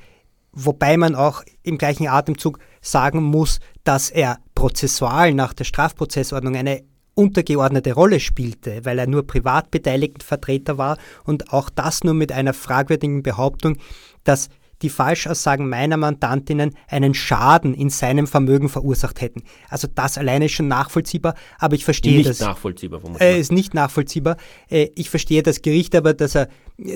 [0.54, 6.84] Wobei man auch im gleichen Atemzug sagen muss, dass er prozessual nach der Strafprozessordnung eine
[7.14, 13.24] untergeordnete Rolle spielte, weil er nur Privatbeteiligtenvertreter war und auch das nur mit einer fragwürdigen
[13.24, 13.78] Behauptung,
[14.24, 14.50] dass
[14.82, 19.44] die Falschaussagen meiner Mandantinnen einen Schaden in seinem Vermögen verursacht hätten.
[19.70, 22.40] Also das alleine ist schon nachvollziehbar, aber ich verstehe nicht das.
[22.40, 24.38] Nachvollziehbar, äh, ist nicht nachvollziehbar.
[24.70, 26.48] Äh, ich verstehe das Gericht aber, dass er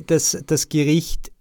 [0.08, 1.32] dass das Gericht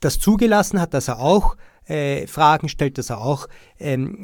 [0.00, 4.22] das zugelassen hat, dass er auch äh, Fragen stellt, dass er auch ähm,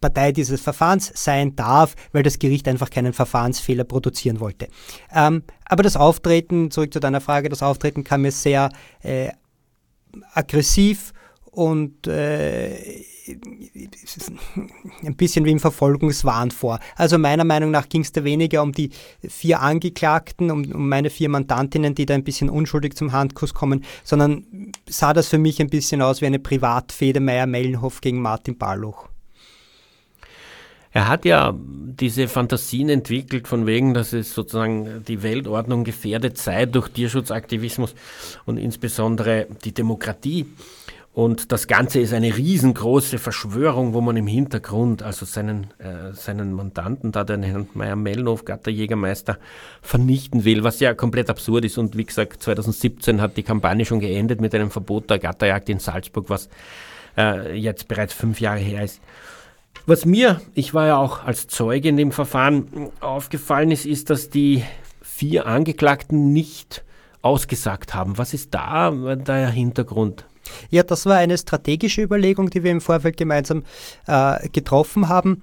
[0.00, 4.68] Partei dieses Verfahrens sein darf, weil das Gericht einfach keinen Verfahrensfehler produzieren wollte.
[5.14, 8.70] Ähm, aber das Auftreten, zurück zu deiner Frage, das Auftreten kam mir sehr
[9.02, 9.30] äh,
[10.34, 11.12] aggressiv
[11.44, 13.02] und äh,
[15.02, 16.80] ein bisschen wie im Verfolgungswahn vor.
[16.96, 18.90] Also meiner Meinung nach ging es da weniger um die
[19.28, 23.84] vier Angeklagten, um, um, meine vier Mandantinnen, die da ein bisschen unschuldig zum Handkuss kommen,
[24.02, 29.08] sondern sah das für mich ein bisschen aus wie eine Privatfehde Meier-Mellenhof gegen Martin Barloch.
[30.94, 36.66] Er hat ja diese Fantasien entwickelt, von wegen, dass es sozusagen die Weltordnung gefährdet sei
[36.66, 37.94] durch Tierschutzaktivismus
[38.44, 40.46] und insbesondere die Demokratie.
[41.14, 46.54] Und das Ganze ist eine riesengroße Verschwörung, wo man im Hintergrund also seinen, äh, seinen
[46.54, 49.36] Mandanten, da den Herrn Meyer-Mellnow, Gatterjägermeister,
[49.82, 51.76] vernichten will, was ja komplett absurd ist.
[51.76, 55.80] Und wie gesagt, 2017 hat die Kampagne schon geendet mit einem Verbot der Gatterjagd in
[55.80, 56.48] Salzburg, was
[57.18, 59.02] äh, jetzt bereits fünf Jahre her ist.
[59.84, 64.30] Was mir, ich war ja auch als Zeuge in dem Verfahren aufgefallen ist, ist, dass
[64.30, 64.62] die
[65.02, 66.84] vier Angeklagten nicht
[67.20, 68.16] ausgesagt haben.
[68.16, 70.24] Was ist da der Hintergrund?
[70.70, 73.62] Ja, das war eine strategische Überlegung, die wir im Vorfeld gemeinsam
[74.06, 75.42] äh, getroffen haben.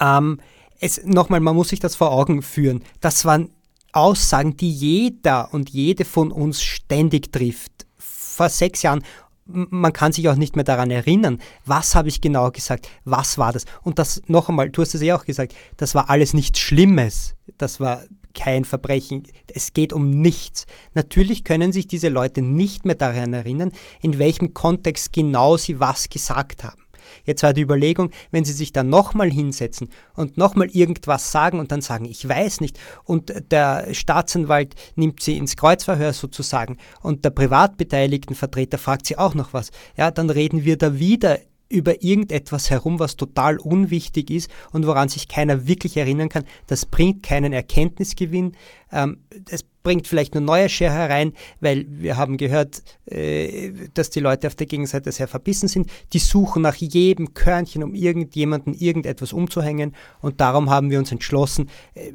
[0.00, 0.40] Ähm,
[0.80, 2.82] es, nochmal, man muss sich das vor Augen führen.
[3.00, 3.50] Das waren
[3.92, 7.86] Aussagen, die jeder und jede von uns ständig trifft.
[7.96, 9.02] Vor sechs Jahren
[9.46, 13.52] man kann sich auch nicht mehr daran erinnern, was habe ich genau gesagt, was war
[13.52, 13.64] das.
[13.82, 17.34] Und das noch einmal, du hast es ja auch gesagt, das war alles nichts Schlimmes.
[17.58, 18.02] Das war
[18.34, 19.24] kein Verbrechen.
[19.46, 20.66] Es geht um nichts.
[20.94, 26.08] Natürlich können sich diese Leute nicht mehr daran erinnern, in welchem Kontext genau sie was
[26.08, 26.84] gesagt haben.
[27.24, 31.72] Jetzt war die Überlegung, wenn Sie sich dann nochmal hinsetzen und nochmal irgendwas sagen und
[31.72, 37.30] dann sagen, ich weiß nicht, und der Staatsanwalt nimmt Sie ins Kreuzverhör sozusagen und der
[37.30, 41.38] privatbeteiligten Vertreter fragt Sie auch noch was, ja, dann reden wir da wieder
[41.68, 46.44] über irgendetwas herum, was total unwichtig ist und woran sich keiner wirklich erinnern kann.
[46.66, 48.52] Das bringt keinen Erkenntnisgewinn.
[48.92, 49.18] Ähm,
[49.50, 54.46] es bringt vielleicht nur neue Share herein, weil wir haben gehört, äh, dass die Leute
[54.46, 55.90] auf der Gegenseite sehr verbissen sind.
[56.12, 59.94] Die suchen nach jedem Körnchen, um irgendjemanden irgendetwas umzuhängen.
[60.20, 62.12] Und darum haben wir uns entschlossen, äh,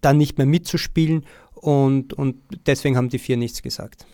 [0.00, 1.24] dann nicht mehr mitzuspielen.
[1.54, 4.06] Und, und deswegen haben die vier nichts gesagt.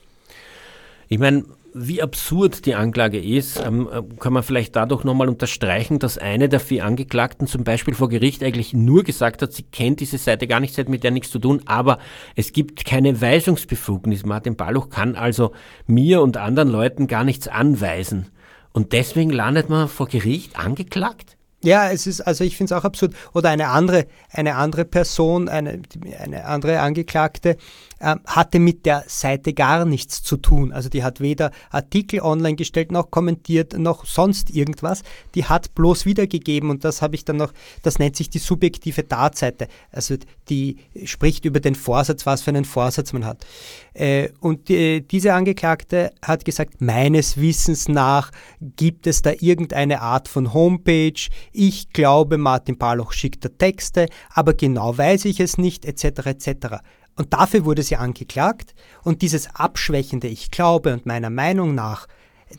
[1.12, 1.44] Ich meine,
[1.74, 6.48] wie absurd die Anklage ist, ähm, äh, kann man vielleicht dadurch nochmal unterstreichen, dass eine
[6.48, 10.46] der vier Angeklagten zum Beispiel vor Gericht eigentlich nur gesagt hat, sie kennt diese Seite
[10.46, 11.98] gar nicht, sie hat mit der nichts zu tun, aber
[12.34, 14.24] es gibt keine Weisungsbefugnis.
[14.24, 15.52] Martin Balluch kann also
[15.86, 18.28] mir und anderen Leuten gar nichts anweisen.
[18.72, 21.36] Und deswegen landet man vor Gericht angeklagt?
[21.64, 23.14] Ja, es ist, also ich finde es auch absurd.
[23.34, 25.80] Oder eine andere, eine andere Person, eine,
[26.18, 27.56] eine andere Angeklagte,
[28.02, 30.72] äh, hatte mit der Seite gar nichts zu tun.
[30.72, 35.02] Also die hat weder Artikel online gestellt, noch kommentiert, noch sonst irgendwas.
[35.36, 37.52] Die hat bloß wiedergegeben und das habe ich dann noch,
[37.84, 39.68] das nennt sich die subjektive Tatseite.
[39.92, 40.16] Also
[40.48, 43.46] die spricht über den Vorsatz, was für einen Vorsatz man hat.
[43.94, 50.26] Äh, und die, diese Angeklagte hat gesagt, meines Wissens nach gibt es da irgendeine Art
[50.26, 51.28] von Homepage.
[51.52, 56.26] Ich glaube, Martin Barloch schickt da Texte, aber genau weiß ich es nicht, etc.
[56.26, 56.76] etc.
[57.16, 58.74] Und dafür wurde sie angeklagt.
[59.02, 62.06] Und dieses abschwächende Ich glaube und meiner Meinung nach,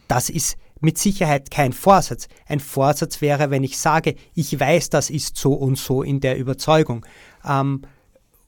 [0.08, 2.28] das ist mit Sicherheit kein Vorsatz.
[2.46, 6.38] Ein Vorsatz wäre, wenn ich sage, ich weiß, das ist so und so in der
[6.38, 7.06] Überzeugung.
[7.48, 7.84] Ähm,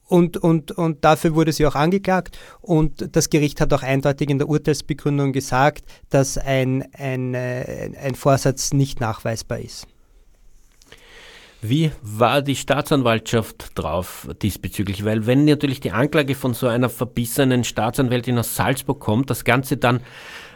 [0.08, 2.38] und, und, und dafür wurde sie auch angeklagt.
[2.60, 8.14] Und das Gericht hat auch eindeutig in der Urteilsbegründung gesagt, dass ein, ein, äh, ein
[8.14, 9.88] Vorsatz nicht nachweisbar ist.
[11.62, 15.04] Wie war die Staatsanwaltschaft drauf diesbezüglich?
[15.04, 19.76] Weil wenn natürlich die Anklage von so einer verbissenen Staatsanwältin aus Salzburg kommt, das Ganze
[19.76, 20.00] dann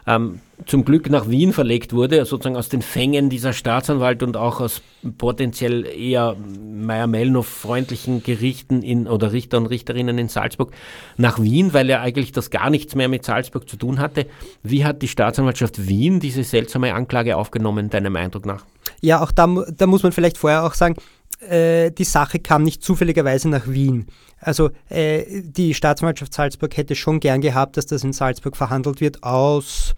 [0.07, 4.61] ähm, zum Glück nach Wien verlegt wurde, sozusagen aus den Fängen dieser Staatsanwalt und auch
[4.61, 4.83] aus
[5.19, 10.73] potenziell eher Meyer-Mellnow freundlichen Gerichten in, oder Richter und Richterinnen in Salzburg
[11.17, 14.27] nach Wien, weil er eigentlich das gar nichts mehr mit Salzburg zu tun hatte.
[14.63, 18.65] Wie hat die Staatsanwaltschaft Wien diese seltsame Anklage aufgenommen, deinem Eindruck nach?
[19.01, 20.97] Ja, auch da, da muss man vielleicht vorher auch sagen,
[21.40, 24.07] äh, die Sache kam nicht zufälligerweise nach Wien.
[24.38, 29.22] Also äh, die Staatsanwaltschaft Salzburg hätte schon gern gehabt, dass das in Salzburg verhandelt wird,
[29.22, 29.94] aus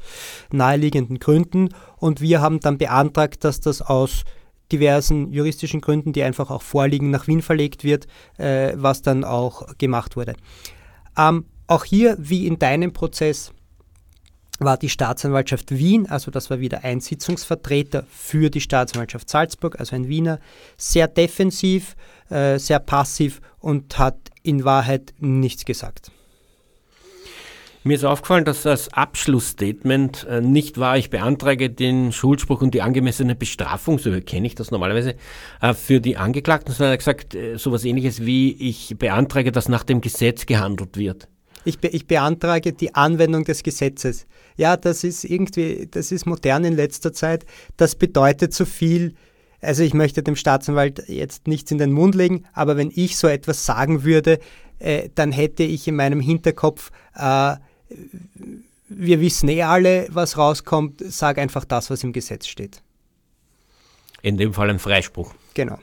[0.50, 1.70] naheliegenden Gründen.
[1.96, 4.24] Und wir haben dann beantragt, dass das aus
[4.72, 8.06] diversen juristischen Gründen, die einfach auch vorliegen, nach Wien verlegt wird,
[8.38, 10.34] äh, was dann auch gemacht wurde.
[11.16, 13.52] Ähm, auch hier, wie in deinem Prozess,
[14.64, 19.96] war die Staatsanwaltschaft Wien, also das war wieder ein Sitzungsvertreter für die Staatsanwaltschaft Salzburg, also
[19.96, 20.38] ein Wiener,
[20.76, 21.96] sehr defensiv,
[22.30, 26.10] äh, sehr passiv und hat in Wahrheit nichts gesagt.
[27.84, 32.82] Mir ist aufgefallen, dass das Abschlussstatement äh, nicht war, ich beantrage den Schuldspruch und die
[32.82, 35.16] angemessene Bestrafung, so kenne ich das normalerweise,
[35.60, 39.68] äh, für die Angeklagten, sondern er hat gesagt, äh, sowas ähnliches wie, ich beantrage, dass
[39.68, 41.26] nach dem Gesetz gehandelt wird.
[41.64, 44.26] Ich, be ich beantrage die Anwendung des Gesetzes.
[44.56, 47.46] Ja, das ist irgendwie, das ist modern in letzter Zeit.
[47.76, 49.14] Das bedeutet so viel.
[49.60, 53.28] Also ich möchte dem Staatsanwalt jetzt nichts in den Mund legen, aber wenn ich so
[53.28, 54.40] etwas sagen würde,
[54.80, 57.54] äh, dann hätte ich in meinem Hinterkopf, äh,
[58.88, 62.82] wir wissen eh alle, was rauskommt, sag einfach das, was im Gesetz steht.
[64.22, 65.34] In dem Fall ein Freispruch.
[65.54, 65.78] Genau.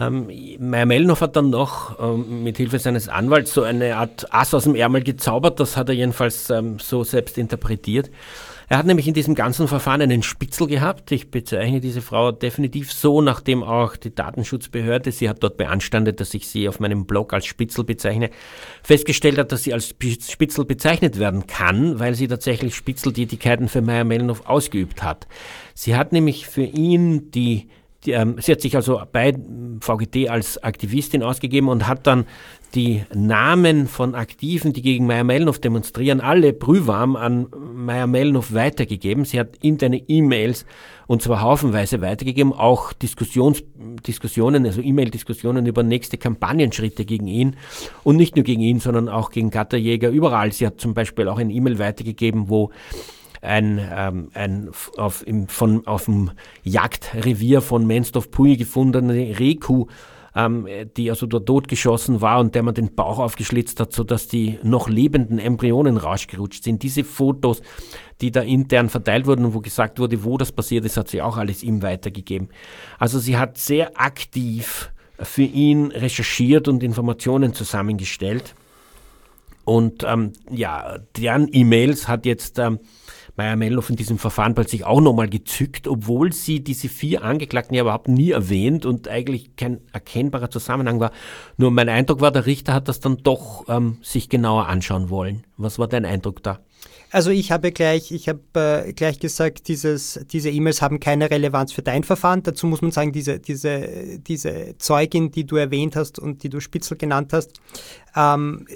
[0.00, 0.28] Ähm,
[0.60, 4.64] Meyer Mellnow hat dann noch ähm, mit Hilfe seines Anwalts so eine Art Ass aus
[4.64, 8.10] dem Ärmel gezaubert, das hat er jedenfalls ähm, so selbst interpretiert.
[8.70, 11.10] Er hat nämlich in diesem ganzen Verfahren einen Spitzel gehabt.
[11.10, 16.34] Ich bezeichne diese Frau definitiv so, nachdem auch die Datenschutzbehörde, sie hat dort beanstandet, dass
[16.34, 18.28] ich sie auf meinem Blog als Spitzel bezeichne,
[18.82, 24.04] festgestellt hat, dass sie als Spitzel bezeichnet werden kann, weil sie tatsächlich Spitzeltätigkeiten für Meyer
[24.04, 25.26] Mellnow ausgeübt hat.
[25.72, 27.68] Sie hat nämlich für ihn die
[28.08, 29.34] die, ähm, sie hat sich also bei
[29.80, 32.24] VGT als Aktivistin ausgegeben und hat dann
[32.74, 39.24] die Namen von Aktiven, die gegen Meyer Mellnow demonstrieren, alle brühwarm an Meyer Mellnow weitergegeben.
[39.24, 40.66] Sie hat interne E-Mails
[41.06, 43.62] und zwar haufenweise weitergegeben, auch Diskussions,
[44.06, 47.56] Diskussionen, also E-Mail-Diskussionen über nächste Kampagnenschritte gegen ihn
[48.04, 50.52] und nicht nur gegen ihn, sondern auch gegen Gatterjäger überall.
[50.52, 52.70] Sie hat zum Beispiel auch ein E-Mail weitergegeben, wo
[53.40, 56.30] ein, ähm, ein auf, im, von, auf dem
[56.64, 59.86] Jagdrevier von Menstorf Puy gefundene Rehkuh,
[60.34, 64.58] ähm, die also dort totgeschossen war und der man den Bauch aufgeschlitzt hat, sodass die
[64.62, 66.82] noch lebenden Embryonen rausgerutscht sind.
[66.82, 67.62] Diese Fotos,
[68.20, 71.22] die da intern verteilt wurden und wo gesagt wurde, wo das passiert ist, hat sie
[71.22, 72.48] auch alles ihm weitergegeben.
[72.98, 78.54] Also sie hat sehr aktiv für ihn recherchiert und Informationen zusammengestellt.
[79.64, 82.78] Und ähm, ja, deren E-Mails hat jetzt ähm,
[83.38, 87.82] Maya Melloff in diesem Verfahren plötzlich auch nochmal gezückt, obwohl sie diese vier Angeklagten ja
[87.82, 91.12] überhaupt nie erwähnt und eigentlich kein erkennbarer Zusammenhang war.
[91.56, 95.44] Nur mein Eindruck war, der Richter hat das dann doch ähm, sich genauer anschauen wollen.
[95.56, 96.58] Was war dein Eindruck da?
[97.10, 98.40] Also ich habe gleich, ich habe
[98.86, 102.42] äh, gleich gesagt, dieses, diese E-Mails haben keine Relevanz für dein Verfahren.
[102.42, 106.58] Dazu muss man sagen, diese, diese, diese Zeugin, die du erwähnt hast und die du
[106.60, 107.52] Spitzel genannt hast,
[108.14, 108.66] ähm,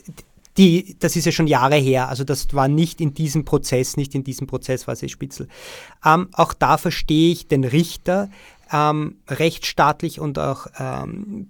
[0.59, 4.15] die, das ist ja schon Jahre her, also das war nicht in diesem Prozess, nicht
[4.15, 5.49] in diesem Prozess war sie Spitzel.
[6.05, 8.29] Ähm, auch da verstehe ich den Richter
[8.73, 11.49] ähm, rechtsstaatlich und auch ähm,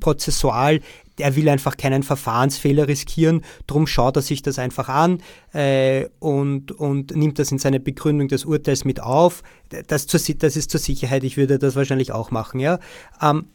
[0.00, 0.80] prozessual.
[1.16, 6.72] Er will einfach keinen Verfahrensfehler riskieren, darum schaut er sich das einfach an äh, und,
[6.72, 9.44] und nimmt das in seine Begründung des Urteils mit auf.
[9.86, 12.58] Das, zur, das ist zur Sicherheit, ich würde das wahrscheinlich auch machen.
[12.58, 12.80] Ja?
[13.22, 13.46] Ähm,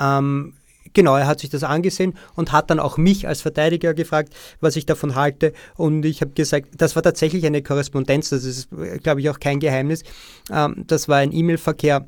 [0.00, 0.54] ähm,
[0.94, 4.76] Genau, er hat sich das angesehen und hat dann auch mich als Verteidiger gefragt, was
[4.76, 5.52] ich davon halte.
[5.76, 8.68] Und ich habe gesagt, das war tatsächlich eine Korrespondenz, das ist,
[9.02, 10.02] glaube ich, auch kein Geheimnis.
[10.50, 12.06] Ähm, das war ein E-Mail-Verkehr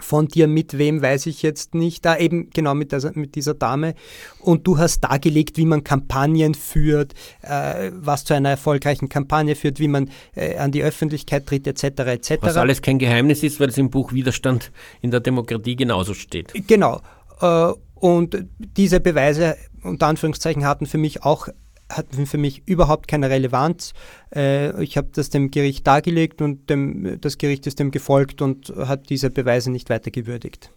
[0.00, 3.54] von dir, mit wem weiß ich jetzt nicht, da eben genau mit, der, mit dieser
[3.54, 3.94] Dame.
[4.40, 9.80] Und du hast dargelegt, wie man Kampagnen führt, äh, was zu einer erfolgreichen Kampagne führt,
[9.80, 11.84] wie man äh, an die Öffentlichkeit tritt, etc.
[11.84, 12.36] etc.
[12.40, 14.70] Was alles kein Geheimnis ist, weil es im Buch Widerstand
[15.00, 16.52] in der Demokratie genauso steht.
[16.66, 17.00] Genau.
[17.40, 21.48] Äh, und diese Beweise, unter Anführungszeichen, hatten für mich auch
[21.88, 23.92] hatten für mich überhaupt keine Relevanz.
[24.34, 28.72] Äh, ich habe das dem Gericht dargelegt und dem, das Gericht ist dem gefolgt und
[28.76, 30.70] hat diese Beweise nicht weiter gewürdigt.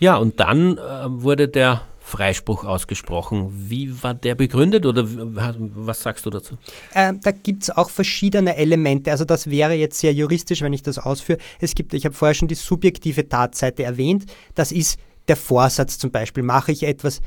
[0.00, 3.50] Ja, und dann äh, wurde der Freispruch ausgesprochen.
[3.68, 6.58] Wie war der begründet oder was sagst du dazu?
[6.92, 9.10] Äh, da gibt es auch verschiedene Elemente.
[9.10, 11.38] Also das wäre jetzt sehr juristisch, wenn ich das ausführe.
[11.60, 14.26] Es gibt, ich habe vorher schon die subjektive Tatseite erwähnt.
[14.54, 16.42] Das ist der Vorsatz zum Beispiel.
[16.42, 17.20] Mache ich etwas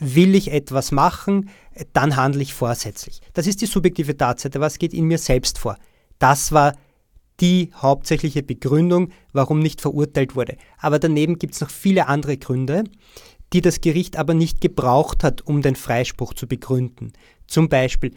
[0.00, 1.50] will ich etwas machen,
[1.92, 3.20] dann handle ich vorsätzlich.
[3.34, 4.58] Das ist die subjektive Tatsache.
[4.58, 5.76] Was geht in mir selbst vor?
[6.18, 6.74] Das war
[7.40, 10.56] die hauptsächliche Begründung, warum nicht verurteilt wurde.
[10.78, 12.84] Aber daneben gibt es noch viele andere Gründe,
[13.52, 17.12] die das Gericht aber nicht gebraucht hat, um den Freispruch zu begründen.
[17.46, 18.12] Zum Beispiel,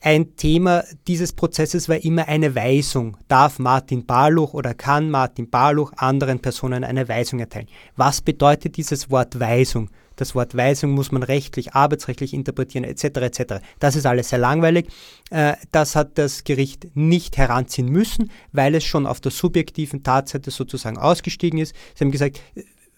[0.00, 3.16] ein Thema dieses Prozesses war immer eine Weisung.
[3.28, 7.66] Darf Martin Barluch oder kann Martin Barluch anderen Personen eine Weisung erteilen?
[7.96, 9.90] Was bedeutet dieses Wort Weisung?
[10.16, 13.04] Das Wort Weisung muss man rechtlich, arbeitsrechtlich interpretieren, etc.
[13.04, 13.54] etc.
[13.80, 14.88] Das ist alles sehr langweilig.
[15.30, 20.50] Äh, das hat das Gericht nicht heranziehen müssen, weil es schon auf der subjektiven Tatseite
[20.50, 21.74] sozusagen ausgestiegen ist.
[21.94, 22.40] Sie haben gesagt,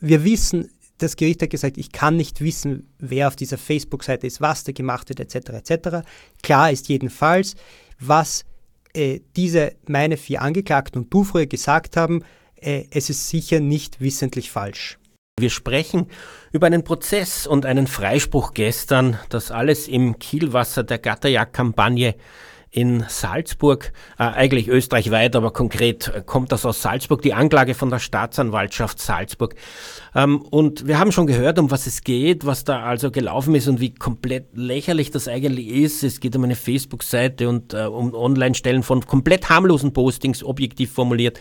[0.01, 4.40] wir wissen, das Gericht hat gesagt, ich kann nicht wissen, wer auf dieser Facebook-Seite ist,
[4.40, 5.51] was da gemacht wird, etc.
[5.51, 6.07] etc.
[6.42, 7.55] Klar ist jedenfalls,
[8.01, 8.44] was
[8.94, 12.24] äh, diese meine vier Angeklagten und du früher gesagt haben,
[12.57, 14.99] äh, es ist sicher nicht wissentlich falsch.
[15.38, 16.09] Wir sprechen
[16.53, 22.16] über einen Prozess und einen Freispruch gestern, das alles im Kielwasser der Gatterjagd-Kampagne
[22.70, 27.90] in Salzburg, äh, eigentlich österreichweit, aber konkret äh, kommt das aus Salzburg, die Anklage von
[27.90, 29.54] der Staatsanwaltschaft Salzburg.
[30.14, 33.68] Ähm, und wir haben schon gehört, um was es geht, was da also gelaufen ist
[33.68, 36.02] und wie komplett lächerlich das eigentlich ist.
[36.04, 41.38] Es geht um eine Facebook-Seite und äh, um Online-Stellen von komplett harmlosen Postings, objektiv formuliert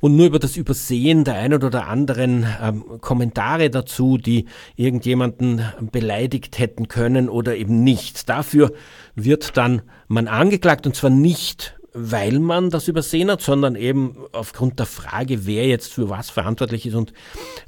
[0.00, 4.46] und nur über das Übersehen der ein oder anderen ähm, Kommentare dazu, die
[4.76, 8.28] irgendjemanden beleidigt hätten können oder eben nicht.
[8.28, 8.72] Dafür
[9.14, 14.78] wird dann man angeklagt und zwar nicht weil man das übersehen hat, sondern eben aufgrund
[14.78, 17.12] der Frage, wer jetzt für was verantwortlich ist und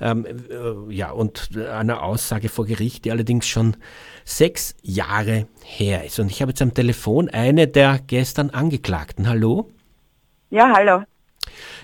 [0.00, 3.76] ähm, äh, ja und einer Aussage vor Gericht, die allerdings schon
[4.24, 6.20] sechs Jahre her ist.
[6.20, 9.28] Und ich habe jetzt am Telefon eine der gestern Angeklagten.
[9.28, 9.70] Hallo?
[10.50, 11.02] Ja, hallo.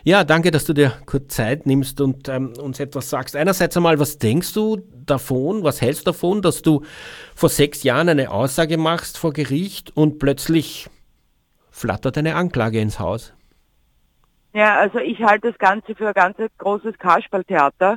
[0.04, 3.36] Ja, danke, dass du dir kurz Zeit nimmst und ähm, uns etwas sagst.
[3.36, 6.84] Einerseits einmal, was denkst du davon, was hältst du davon, dass du
[7.34, 10.88] vor sechs Jahren eine Aussage machst vor Gericht und plötzlich
[11.70, 13.32] flattert eine Anklage ins Haus?
[14.52, 17.96] Ja, also ich halte das Ganze für ein ganz großes Kasperltheater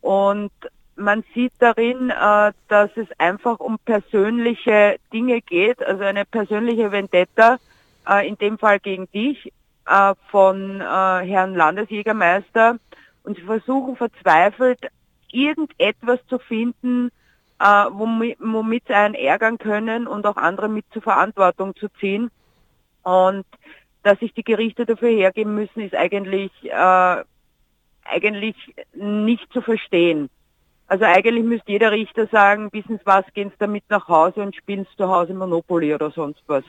[0.00, 0.50] und
[0.96, 7.58] man sieht darin, äh, dass es einfach um persönliche Dinge geht, also eine persönliche Vendetta,
[8.08, 9.52] äh, in dem Fall gegen dich,
[9.88, 12.78] äh, von äh, Herrn Landesjägermeister
[13.22, 14.80] und sie versuchen verzweifelt
[15.30, 17.10] irgendetwas zu finden,
[17.60, 22.30] äh, womit, womit sie einen ärgern können und auch andere mit zur Verantwortung zu ziehen.
[23.02, 23.46] Und
[24.02, 27.24] dass sich die Gerichte dafür hergeben müssen, ist eigentlich, äh,
[28.04, 28.56] eigentlich
[28.94, 30.30] nicht zu verstehen.
[30.86, 34.56] Also eigentlich müsste jeder Richter sagen, bis ins was gehen Sie damit nach Hause und
[34.56, 36.64] spielen Sie zu Hause Monopoly oder sonst was.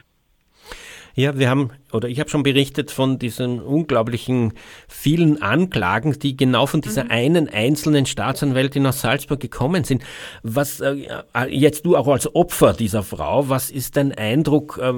[1.16, 4.54] Ja, wir haben, oder ich habe schon berichtet von diesen unglaublichen
[4.88, 7.12] vielen Anklagen, die genau von dieser mhm.
[7.12, 10.04] einen einzelnen Staatsanwältin aus Salzburg gekommen sind.
[10.44, 11.08] Was äh,
[11.50, 14.94] jetzt du auch als Opfer dieser Frau, was ist dein Eindruck, äh,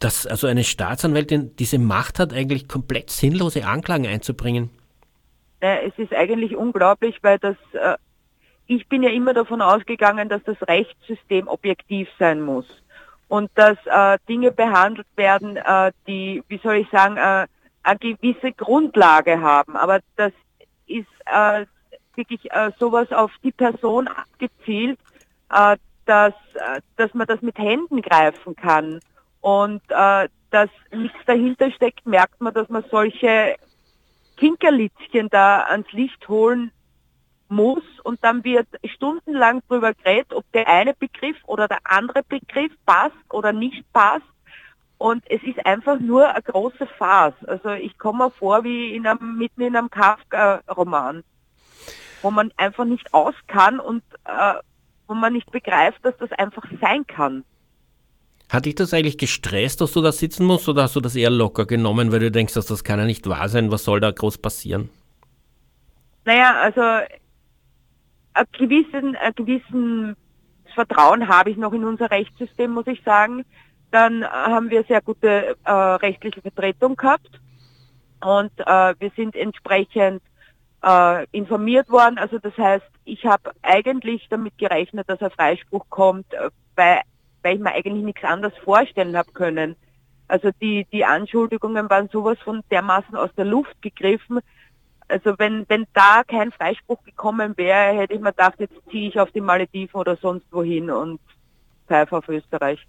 [0.00, 4.70] dass also eine Staatsanwältin diese Macht hat, eigentlich komplett sinnlose Anklagen einzubringen?
[5.60, 7.96] Äh, es ist eigentlich unglaublich, weil das äh,
[8.66, 12.81] ich bin ja immer davon ausgegangen, dass das Rechtssystem objektiv sein muss
[13.32, 17.46] und dass äh, Dinge behandelt werden, äh, die, wie soll ich sagen, äh,
[17.82, 19.74] eine gewisse Grundlage haben.
[19.74, 20.32] Aber das
[20.86, 21.64] ist äh,
[22.14, 24.98] wirklich äh, sowas auf die Person abgezielt,
[25.50, 29.00] äh, dass, äh, dass man das mit Händen greifen kann.
[29.40, 33.56] Und äh, dass nichts dahinter steckt, merkt man, dass man solche
[34.36, 36.70] Kinkerlitzchen da ans Licht holen
[37.52, 42.72] muss und dann wird stundenlang darüber geredet, ob der eine Begriff oder der andere Begriff
[42.86, 44.26] passt oder nicht passt.
[44.98, 47.34] Und es ist einfach nur eine große Farce.
[47.46, 51.24] Also ich komme mir vor wie in einem, mitten in einem Kafka-Roman,
[52.22, 54.54] wo man einfach nicht aus kann und äh,
[55.08, 57.44] wo man nicht begreift, dass das einfach sein kann.
[58.48, 61.30] Hat dich das eigentlich gestresst, dass du da sitzen musst oder hast du das eher
[61.30, 64.10] locker genommen, weil du denkst, dass das kann ja nicht wahr sein, was soll da
[64.10, 64.90] groß passieren?
[66.24, 66.80] Naja, also
[68.34, 70.16] ein gewissen, ein gewissen
[70.74, 73.44] Vertrauen habe ich noch in unser Rechtssystem, muss ich sagen.
[73.90, 77.40] Dann haben wir sehr gute äh, rechtliche Vertretung gehabt
[78.24, 80.22] und äh, wir sind entsprechend
[80.82, 82.18] äh, informiert worden.
[82.18, 87.02] Also das heißt, ich habe eigentlich damit gerechnet, dass ein Freispruch kommt, äh, weil,
[87.42, 89.76] weil ich mir eigentlich nichts anderes vorstellen habe können.
[90.28, 94.40] Also die, die Anschuldigungen waren sowas von dermaßen aus der Luft gegriffen.
[95.12, 99.20] Also wenn, wenn da kein Freispruch gekommen wäre, hätte ich mir gedacht, jetzt ziehe ich
[99.20, 101.20] auf die Malediven oder sonst wohin und
[101.86, 102.80] pfeife auf Österreich.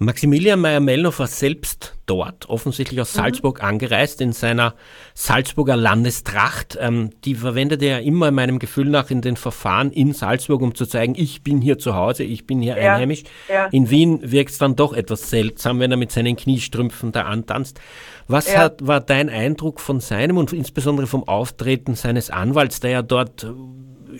[0.00, 3.18] Maximilian Meyer-Mellnow war selbst dort, offensichtlich aus mhm.
[3.18, 3.68] Salzburg mhm.
[3.68, 4.74] angereist, in seiner
[5.14, 6.78] Salzburger Landestracht.
[6.80, 10.86] Ähm, die verwendete er immer meinem Gefühl nach in den Verfahren in Salzburg, um zu
[10.86, 12.92] zeigen, ich bin hier zu Hause, ich bin hier ja.
[12.92, 13.24] einheimisch.
[13.48, 13.66] Ja.
[13.66, 17.80] In Wien wirkt es dann doch etwas seltsam, wenn er mit seinen Kniestrümpfen da antanzt.
[18.28, 18.58] Was ja.
[18.58, 23.46] hat, war dein Eindruck von seinem und insbesondere vom Auftreten seines Anwalts, der ja dort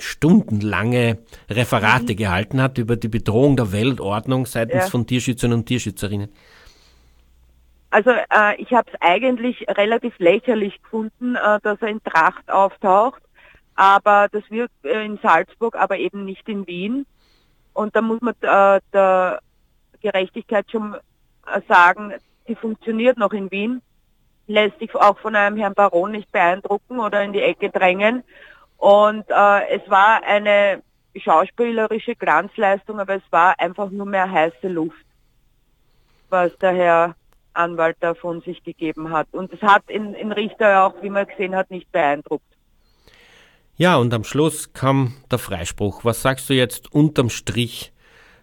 [0.00, 1.18] stundenlange
[1.50, 2.16] Referate mhm.
[2.16, 4.90] gehalten hat über die Bedrohung der Weltordnung seitens ja.
[4.90, 6.30] von Tierschützern und Tierschützerinnen?
[7.90, 13.22] Also äh, ich habe es eigentlich relativ lächerlich gefunden, äh, dass er in Tracht auftaucht,
[13.76, 17.06] aber das wird äh, in Salzburg, aber eben nicht in Wien.
[17.72, 19.40] Und da muss man äh, der
[20.02, 22.12] Gerechtigkeit schon äh, sagen,
[22.46, 23.80] die funktioniert noch in Wien,
[24.46, 28.24] lässt sich auch von einem Herrn Baron nicht beeindrucken oder in die Ecke drängen.
[28.78, 30.82] Und äh, es war eine
[31.16, 35.04] schauspielerische Glanzleistung, aber es war einfach nur mehr heiße Luft,
[36.30, 37.16] was der Herr
[37.54, 39.26] Anwalt da von sich gegeben hat.
[39.32, 42.44] Und es hat in, in Richter auch, wie man gesehen hat, nicht beeindruckt.
[43.76, 46.04] Ja, und am Schluss kam der Freispruch.
[46.04, 47.92] Was sagst du jetzt unterm Strich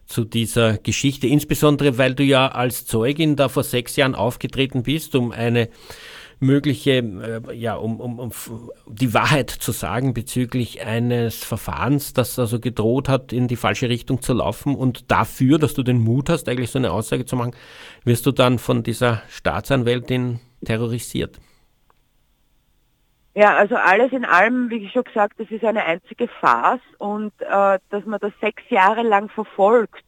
[0.06, 1.28] zu dieser Geschichte?
[1.28, 5.70] Insbesondere, weil du ja als Zeugin da vor sechs Jahren aufgetreten bist, um eine
[6.40, 8.32] mögliche, äh, ja, um, um, um
[8.88, 14.22] die Wahrheit zu sagen bezüglich eines Verfahrens, das also gedroht hat, in die falsche Richtung
[14.22, 14.76] zu laufen.
[14.76, 17.56] Und dafür, dass du den Mut hast, eigentlich so eine Aussage zu machen,
[18.04, 21.40] wirst du dann von dieser Staatsanwältin terrorisiert.
[23.38, 27.34] Ja, also alles in allem, wie ich schon gesagt, das ist eine einzige Farce und
[27.42, 30.06] äh, dass man das sechs Jahre lang verfolgt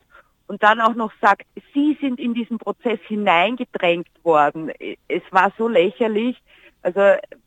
[0.47, 4.71] und dann auch noch sagt, Sie sind in diesen Prozess hineingedrängt worden.
[5.07, 6.41] Es war so lächerlich.
[6.81, 7.01] Also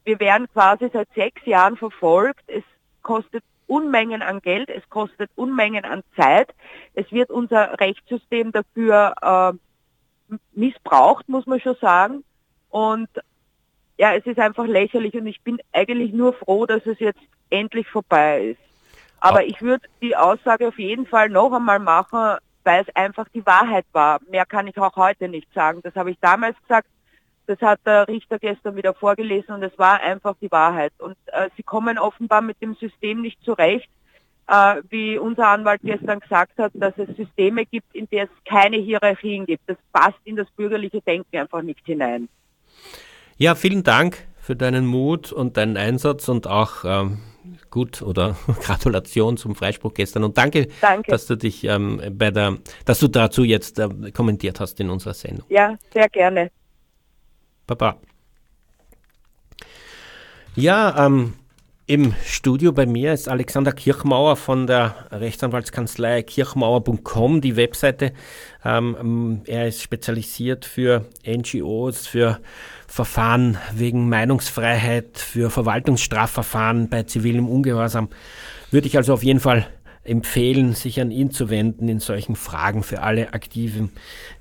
[0.05, 2.43] wir werden quasi seit sechs Jahren verfolgt.
[2.47, 2.65] Es
[3.03, 6.53] kostet Unmengen an Geld, es kostet Unmengen an Zeit.
[6.95, 12.25] Es wird unser Rechtssystem dafür äh, missbraucht, muss man schon sagen.
[12.69, 13.09] Und
[13.97, 17.89] ja, es ist einfach lächerlich und ich bin eigentlich nur froh, dass es jetzt endlich
[17.89, 18.61] vorbei ist.
[19.21, 23.45] Aber ich würde die Aussage auf jeden Fall noch einmal machen, weil es einfach die
[23.45, 24.21] Wahrheit war.
[24.31, 25.81] Mehr kann ich auch heute nicht sagen.
[25.83, 26.89] Das habe ich damals gesagt,
[27.47, 30.93] das hat der Richter gestern wieder vorgelesen und es war einfach die Wahrheit.
[30.99, 33.89] Und äh, sie kommen offenbar mit dem System nicht zurecht,
[34.47, 38.77] äh, wie unser Anwalt gestern gesagt hat, dass es Systeme gibt, in der es keine
[38.77, 39.63] Hierarchien gibt.
[39.67, 42.29] Das passt in das bürgerliche Denken einfach nicht hinein.
[43.37, 47.19] Ja, vielen Dank für deinen Mut und deinen Einsatz und auch ähm,
[47.71, 51.11] gut oder Gratulation zum Freispruch gestern und danke, danke.
[51.11, 55.15] dass du dich ähm, bei der, dass du dazu jetzt äh, kommentiert hast in unserer
[55.15, 55.45] Sendung.
[55.49, 56.51] Ja, sehr gerne.
[57.67, 57.99] Baba.
[60.57, 61.35] Ja, ähm,
[61.91, 68.13] im Studio bei mir ist Alexander Kirchmauer von der Rechtsanwaltskanzlei kirchmauer.com, die Webseite.
[68.65, 72.39] Ähm, er ist spezialisiert für NGOs, für
[72.87, 78.09] Verfahren wegen Meinungsfreiheit, für Verwaltungsstrafverfahren bei zivilem Ungehorsam.
[78.71, 79.67] Würde ich also auf jeden Fall
[80.05, 83.91] empfehlen, sich an ihn zu wenden in solchen Fragen für alle Aktiven,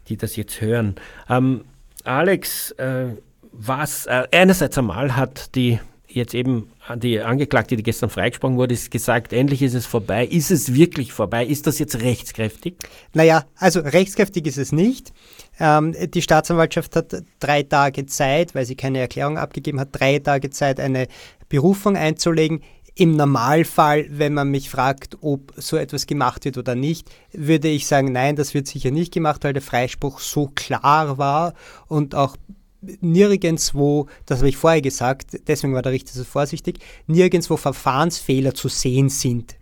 [0.07, 0.97] die das jetzt hören.
[1.27, 1.65] Ähm,
[2.03, 3.07] Alex, äh,
[3.51, 5.79] was äh, einerseits einmal hat die
[6.09, 10.25] jetzt eben die Angeklagte, die gestern freigesprochen wurde, ist gesagt, endlich ist es vorbei.
[10.25, 11.45] Ist es wirklich vorbei?
[11.45, 12.75] Ist das jetzt rechtskräftig?
[13.13, 15.13] Naja, also rechtskräftig ist es nicht.
[15.59, 20.49] Ähm, die Staatsanwaltschaft hat drei Tage Zeit, weil sie keine Erklärung abgegeben hat, drei Tage
[20.49, 21.07] Zeit, eine
[21.47, 22.61] Berufung einzulegen.
[22.95, 27.87] Im Normalfall, wenn man mich fragt, ob so etwas gemacht wird oder nicht, würde ich
[27.87, 31.53] sagen, nein, das wird sicher nicht gemacht, weil der Freispruch so klar war
[31.87, 32.35] und auch
[32.81, 38.69] nirgendwo, das habe ich vorher gesagt, deswegen war der Richter so vorsichtig, nirgendwo Verfahrensfehler zu
[38.69, 39.55] sehen sind,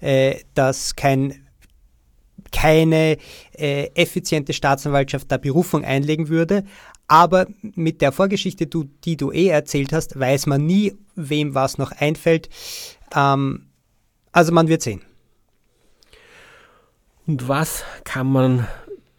[0.00, 1.46] äh, dass kein,
[2.52, 3.18] keine
[3.52, 6.64] äh, effiziente Staatsanwaltschaft da Berufung einlegen würde.
[7.08, 11.76] Aber mit der Vorgeschichte, du, die du eh erzählt hast, weiß man nie, wem was
[11.76, 12.48] noch einfällt.
[13.14, 13.66] Ähm,
[14.32, 15.02] also man wird sehen.
[17.26, 18.66] Und was kann man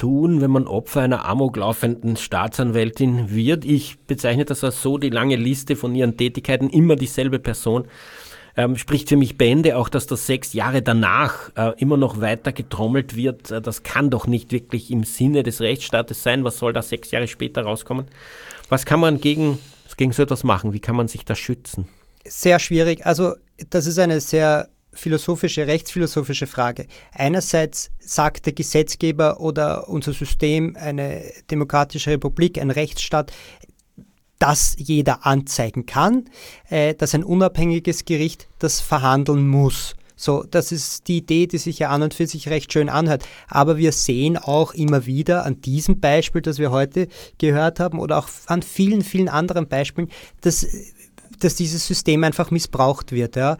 [0.01, 3.65] tun, wenn man Opfer einer amoklaufenden Staatsanwältin wird?
[3.65, 7.85] Ich bezeichne das als so, die lange Liste von ihren Tätigkeiten, immer dieselbe Person.
[8.57, 12.51] Ähm, spricht für mich Bände, auch dass das sechs Jahre danach äh, immer noch weiter
[12.51, 13.51] getrommelt wird.
[13.51, 16.43] Äh, das kann doch nicht wirklich im Sinne des Rechtsstaates sein.
[16.43, 18.07] Was soll da sechs Jahre später rauskommen?
[18.69, 19.59] Was kann man gegen,
[19.97, 20.73] gegen so etwas machen?
[20.73, 21.87] Wie kann man sich da schützen?
[22.25, 23.05] Sehr schwierig.
[23.05, 23.35] Also
[23.69, 26.87] das ist eine sehr philosophische, rechtsphilosophische Frage.
[27.13, 33.31] Einerseits sagt der Gesetzgeber oder unser System, eine demokratische Republik, ein Rechtsstaat,
[34.39, 36.25] dass jeder anzeigen kann,
[36.69, 39.95] äh, dass ein unabhängiges Gericht das verhandeln muss.
[40.15, 43.27] So, das ist die Idee, die sich ja an und für sich recht schön anhört.
[43.47, 47.07] Aber wir sehen auch immer wieder an diesem Beispiel, das wir heute
[47.39, 50.11] gehört haben, oder auch an vielen, vielen anderen Beispielen,
[50.41, 50.67] dass,
[51.39, 53.35] dass dieses System einfach missbraucht wird.
[53.35, 53.57] Ja.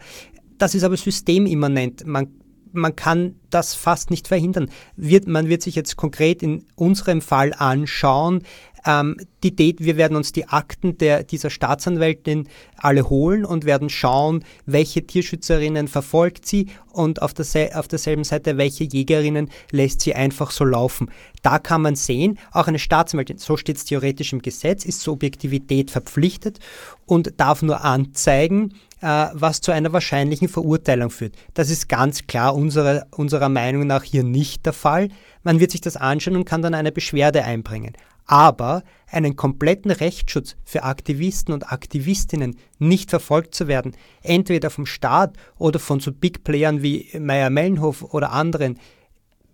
[0.62, 2.06] Das ist aber systemimmanent.
[2.06, 2.28] Man,
[2.70, 4.70] man kann das fast nicht verhindern.
[4.94, 8.44] Wird, man wird sich jetzt konkret in unserem Fall anschauen,
[8.86, 14.44] ähm, die wir werden uns die Akten der, dieser Staatsanwältin alle holen und werden schauen,
[14.64, 20.52] welche Tierschützerinnen verfolgt sie und auf, der, auf derselben Seite, welche Jägerinnen lässt sie einfach
[20.52, 21.10] so laufen.
[21.42, 25.14] Da kann man sehen, auch eine Staatsanwältin, so steht es theoretisch im Gesetz, ist zur
[25.14, 26.60] Objektivität verpflichtet
[27.04, 31.34] und darf nur anzeigen, was zu einer wahrscheinlichen Verurteilung führt.
[31.54, 35.08] Das ist ganz klar unserer, unserer Meinung nach hier nicht der Fall.
[35.42, 37.94] Man wird sich das anschauen und kann dann eine Beschwerde einbringen.
[38.26, 45.34] Aber einen kompletten Rechtsschutz für Aktivisten und Aktivistinnen nicht verfolgt zu werden, entweder vom Staat
[45.58, 48.78] oder von so Big Playern wie Meyer-Mellenhof oder anderen,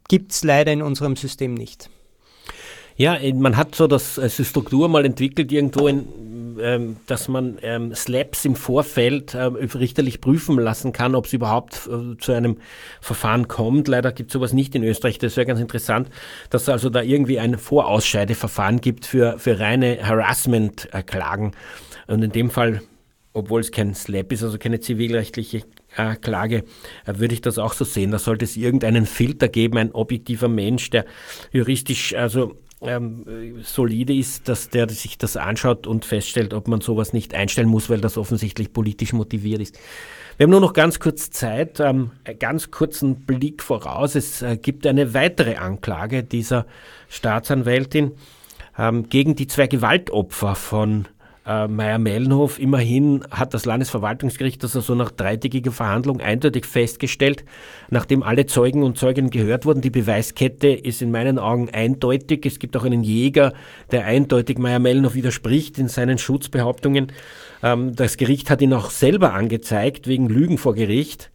[0.08, 1.88] gibt es leider in unserem System nicht.
[2.98, 6.04] Ja, man hat so das, äh, die Struktur mal entwickelt irgendwo in,
[6.60, 11.88] ähm, dass man ähm, Slaps im Vorfeld äh, richterlich prüfen lassen kann, ob es überhaupt
[11.88, 12.58] äh, zu einem
[13.00, 13.88] Verfahren kommt.
[13.88, 15.18] Leider gibt es sowas nicht in Österreich.
[15.18, 16.08] Das wäre ganz interessant,
[16.50, 21.52] dass es also da irgendwie ein Vorausscheideverfahren gibt für, für reine Harassment-Klagen.
[22.06, 22.82] Und in dem Fall,
[23.32, 25.62] obwohl es kein Slap ist, also keine zivilrechtliche
[25.96, 26.64] äh, Klage,
[27.06, 28.10] äh, würde ich das auch so sehen.
[28.10, 31.04] Da sollte es irgendeinen Filter geben, ein objektiver Mensch, der
[31.52, 33.24] juristisch also ähm,
[33.62, 37.90] solide ist, dass der sich das anschaut und feststellt, ob man sowas nicht einstellen muss,
[37.90, 39.78] weil das offensichtlich politisch motiviert ist.
[40.36, 44.14] Wir haben nur noch ganz kurz Zeit, ähm, ganz kurzen Blick voraus.
[44.14, 46.66] Es äh, gibt eine weitere Anklage dieser
[47.08, 48.12] Staatsanwältin
[48.78, 51.08] ähm, gegen die zwei Gewaltopfer von
[51.48, 52.58] äh, Meyer-Mellenhof.
[52.58, 57.44] Immerhin hat das Landesverwaltungsgericht das also nach dreitägiger Verhandlung eindeutig festgestellt,
[57.90, 59.80] nachdem alle Zeugen und Zeuginnen gehört wurden.
[59.80, 62.44] Die Beweiskette ist in meinen Augen eindeutig.
[62.44, 63.54] Es gibt auch einen Jäger,
[63.90, 67.12] der eindeutig Meyer-Mellenhof widerspricht in seinen Schutzbehauptungen.
[67.62, 71.30] Ähm, das Gericht hat ihn auch selber angezeigt wegen Lügen vor Gericht.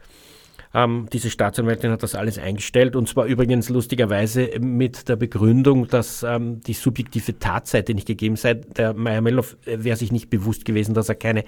[0.73, 6.23] Ähm, diese Staatsanwältin hat das alles eingestellt und zwar übrigens lustigerweise mit der Begründung, dass
[6.23, 8.55] ähm, die subjektive Tatseite nicht gegeben sei.
[8.55, 11.43] Der Meyer Mellow wäre sich nicht bewusst gewesen, dass er keine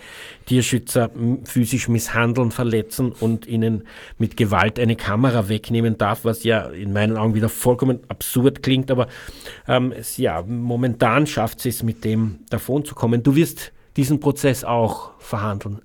[0.46, 1.10] Tierschützer
[1.44, 3.84] physisch misshandeln, verletzen und ihnen
[4.20, 8.92] mit Gewalt eine Kamera wegnehmen darf, was ja in meinen Augen wieder vollkommen absurd klingt.
[8.92, 9.08] Aber
[9.68, 13.24] ähm, es, ja, momentan schafft sie es, mit dem davon zu kommen.
[13.24, 15.82] Du wirst diesen Prozess auch verhandeln.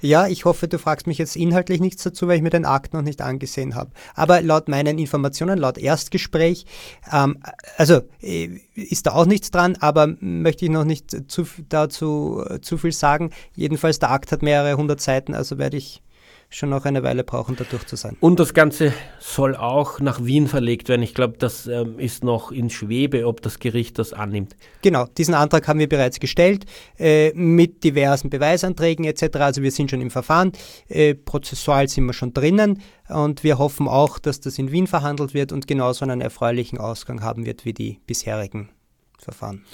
[0.00, 2.94] Ja, ich hoffe, du fragst mich jetzt inhaltlich nichts dazu, weil ich mir den Akt
[2.94, 3.90] noch nicht angesehen habe.
[4.14, 6.66] Aber laut meinen Informationen, laut Erstgespräch,
[7.12, 7.38] ähm,
[7.76, 12.60] also äh, ist da auch nichts dran, aber möchte ich noch nicht zu, dazu äh,
[12.60, 13.30] zu viel sagen.
[13.54, 16.02] Jedenfalls, der Akt hat mehrere hundert Seiten, also werde ich
[16.50, 18.16] schon noch eine Weile brauchen, da durch zu sein.
[18.20, 21.02] Und das Ganze soll auch nach Wien verlegt werden.
[21.02, 24.56] Ich glaube, das ähm, ist noch in Schwebe, ob das Gericht das annimmt.
[24.80, 26.64] Genau, diesen Antrag haben wir bereits gestellt
[26.98, 29.36] äh, mit diversen Beweisanträgen etc.
[29.36, 30.52] Also wir sind schon im Verfahren.
[30.88, 35.34] Äh, prozessual sind wir schon drinnen und wir hoffen auch, dass das in Wien verhandelt
[35.34, 38.70] wird und genauso einen erfreulichen Ausgang haben wird wie die bisherigen
[39.18, 39.64] Verfahren.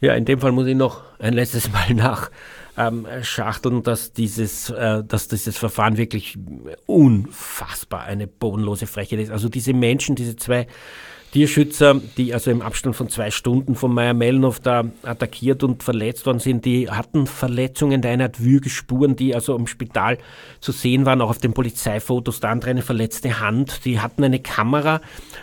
[0.00, 2.30] Ja, in dem Fall muss ich noch ein letztes Mal nach
[2.76, 6.38] ähm, schachteln, dass dieses, äh, dass dieses Verfahren wirklich
[6.86, 9.30] unfassbar eine bodenlose Frechheit ist.
[9.30, 10.66] Also diese Menschen, diese zwei
[11.32, 16.24] Tierschützer, die also im Abstand von zwei Stunden von Meyer Mellenhof da attackiert und verletzt
[16.24, 18.00] worden sind, die hatten Verletzungen.
[18.00, 20.18] Der eine hat Würgespuren, die also im Spital
[20.60, 22.40] zu sehen waren, auch auf den Polizeifotos.
[22.40, 23.84] Der andere eine verletzte Hand.
[23.84, 25.00] Die hatten eine Kamera.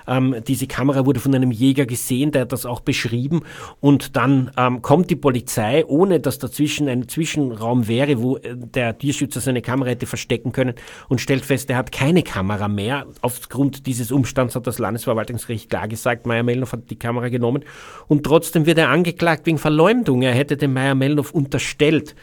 [0.08, 3.42] Ähm, diese Kamera wurde von einem Jäger gesehen, der hat das auch beschrieben.
[3.80, 8.98] Und dann ähm, kommt die Polizei, ohne dass dazwischen ein Zwischenraum wäre, wo äh, der
[8.98, 10.74] Tierschützer seine Kamera hätte verstecken können
[11.10, 13.06] und stellt fest, er hat keine Kamera mehr.
[13.22, 17.64] Aufgrund dieses Umstands hat das Landesverwaltungsgericht klar gesagt, Meyer Mellnow hat die Kamera genommen
[18.08, 20.22] und trotzdem wird er angeklagt wegen Verleumdung.
[20.22, 22.16] Er hätte dem Meyer Mellnow unterstellt,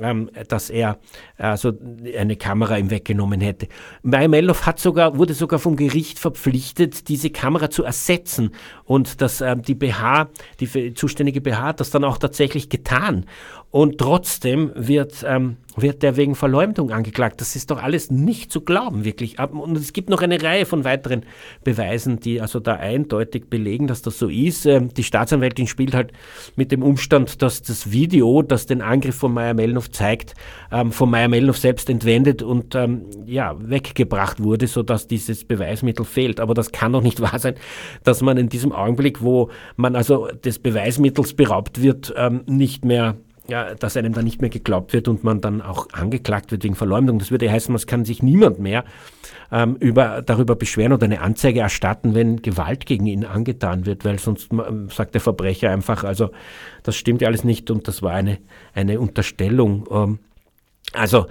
[0.00, 0.98] ähm, dass er
[1.36, 1.72] also
[2.16, 3.68] eine Kamera ihm weggenommen hätte.
[4.02, 8.50] Majamelov hat sogar, wurde sogar vom Gericht verpflichtet, diese Kamera zu ersetzen
[8.84, 10.28] und dass ähm, die BH,
[10.60, 13.26] die zuständige BH hat das dann auch tatsächlich getan.
[13.72, 17.40] Und trotzdem wird, ähm, wird der wegen Verleumdung angeklagt.
[17.40, 19.38] Das ist doch alles nicht zu glauben, wirklich.
[19.38, 21.22] Und es gibt noch eine Reihe von weiteren
[21.62, 24.66] Beweisen, die also da eindeutig belegen, dass das so ist.
[24.66, 26.10] Ähm, die Staatsanwältin spielt halt
[26.56, 30.34] mit dem Umstand, dass das Video, das den Angriff von Meyer Mellnow zeigt,
[30.72, 36.40] ähm, von Meyer Mellnow selbst entwendet und ähm, ja, weggebracht wurde, sodass dieses Beweismittel fehlt.
[36.40, 37.54] Aber das kann doch nicht wahr sein,
[38.02, 43.14] dass man in diesem Augenblick, wo man also des Beweismittels beraubt wird, ähm, nicht mehr
[43.50, 46.74] ja, dass einem dann nicht mehr geglaubt wird und man dann auch angeklagt wird wegen
[46.74, 47.18] Verleumdung.
[47.18, 48.84] Das würde heißen, es kann sich niemand mehr
[49.52, 54.18] ähm, über, darüber beschweren oder eine Anzeige erstatten, wenn Gewalt gegen ihn angetan wird, weil
[54.18, 56.30] sonst ähm, sagt der Verbrecher einfach, also
[56.82, 58.38] das stimmt ja alles nicht und das war eine,
[58.74, 59.86] eine Unterstellung.
[59.90, 60.18] Ähm,
[60.92, 61.26] also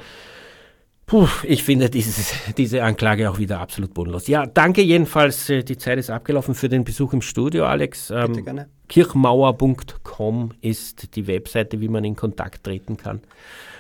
[1.09, 4.27] Puh, ich finde dieses, diese Anklage auch wieder absolut bodenlos.
[4.27, 5.49] Ja, danke jedenfalls.
[5.49, 8.11] Äh, die Zeit ist abgelaufen für den Besuch im Studio, Alex.
[8.11, 8.69] Ähm, Bitte gerne.
[8.87, 13.21] Kirchmauer.com ist die Webseite, wie man in Kontakt treten kann.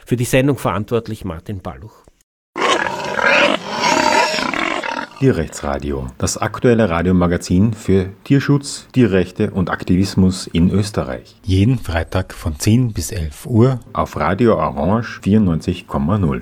[0.07, 2.03] Für die Sendung verantwortlich Martin Balluch.
[5.19, 11.35] Tierrechtsradio, das aktuelle Radiomagazin für Tierschutz, Tierrechte und Aktivismus in Österreich.
[11.43, 16.41] Jeden Freitag von 10 bis 11 Uhr auf Radio Orange 94,0.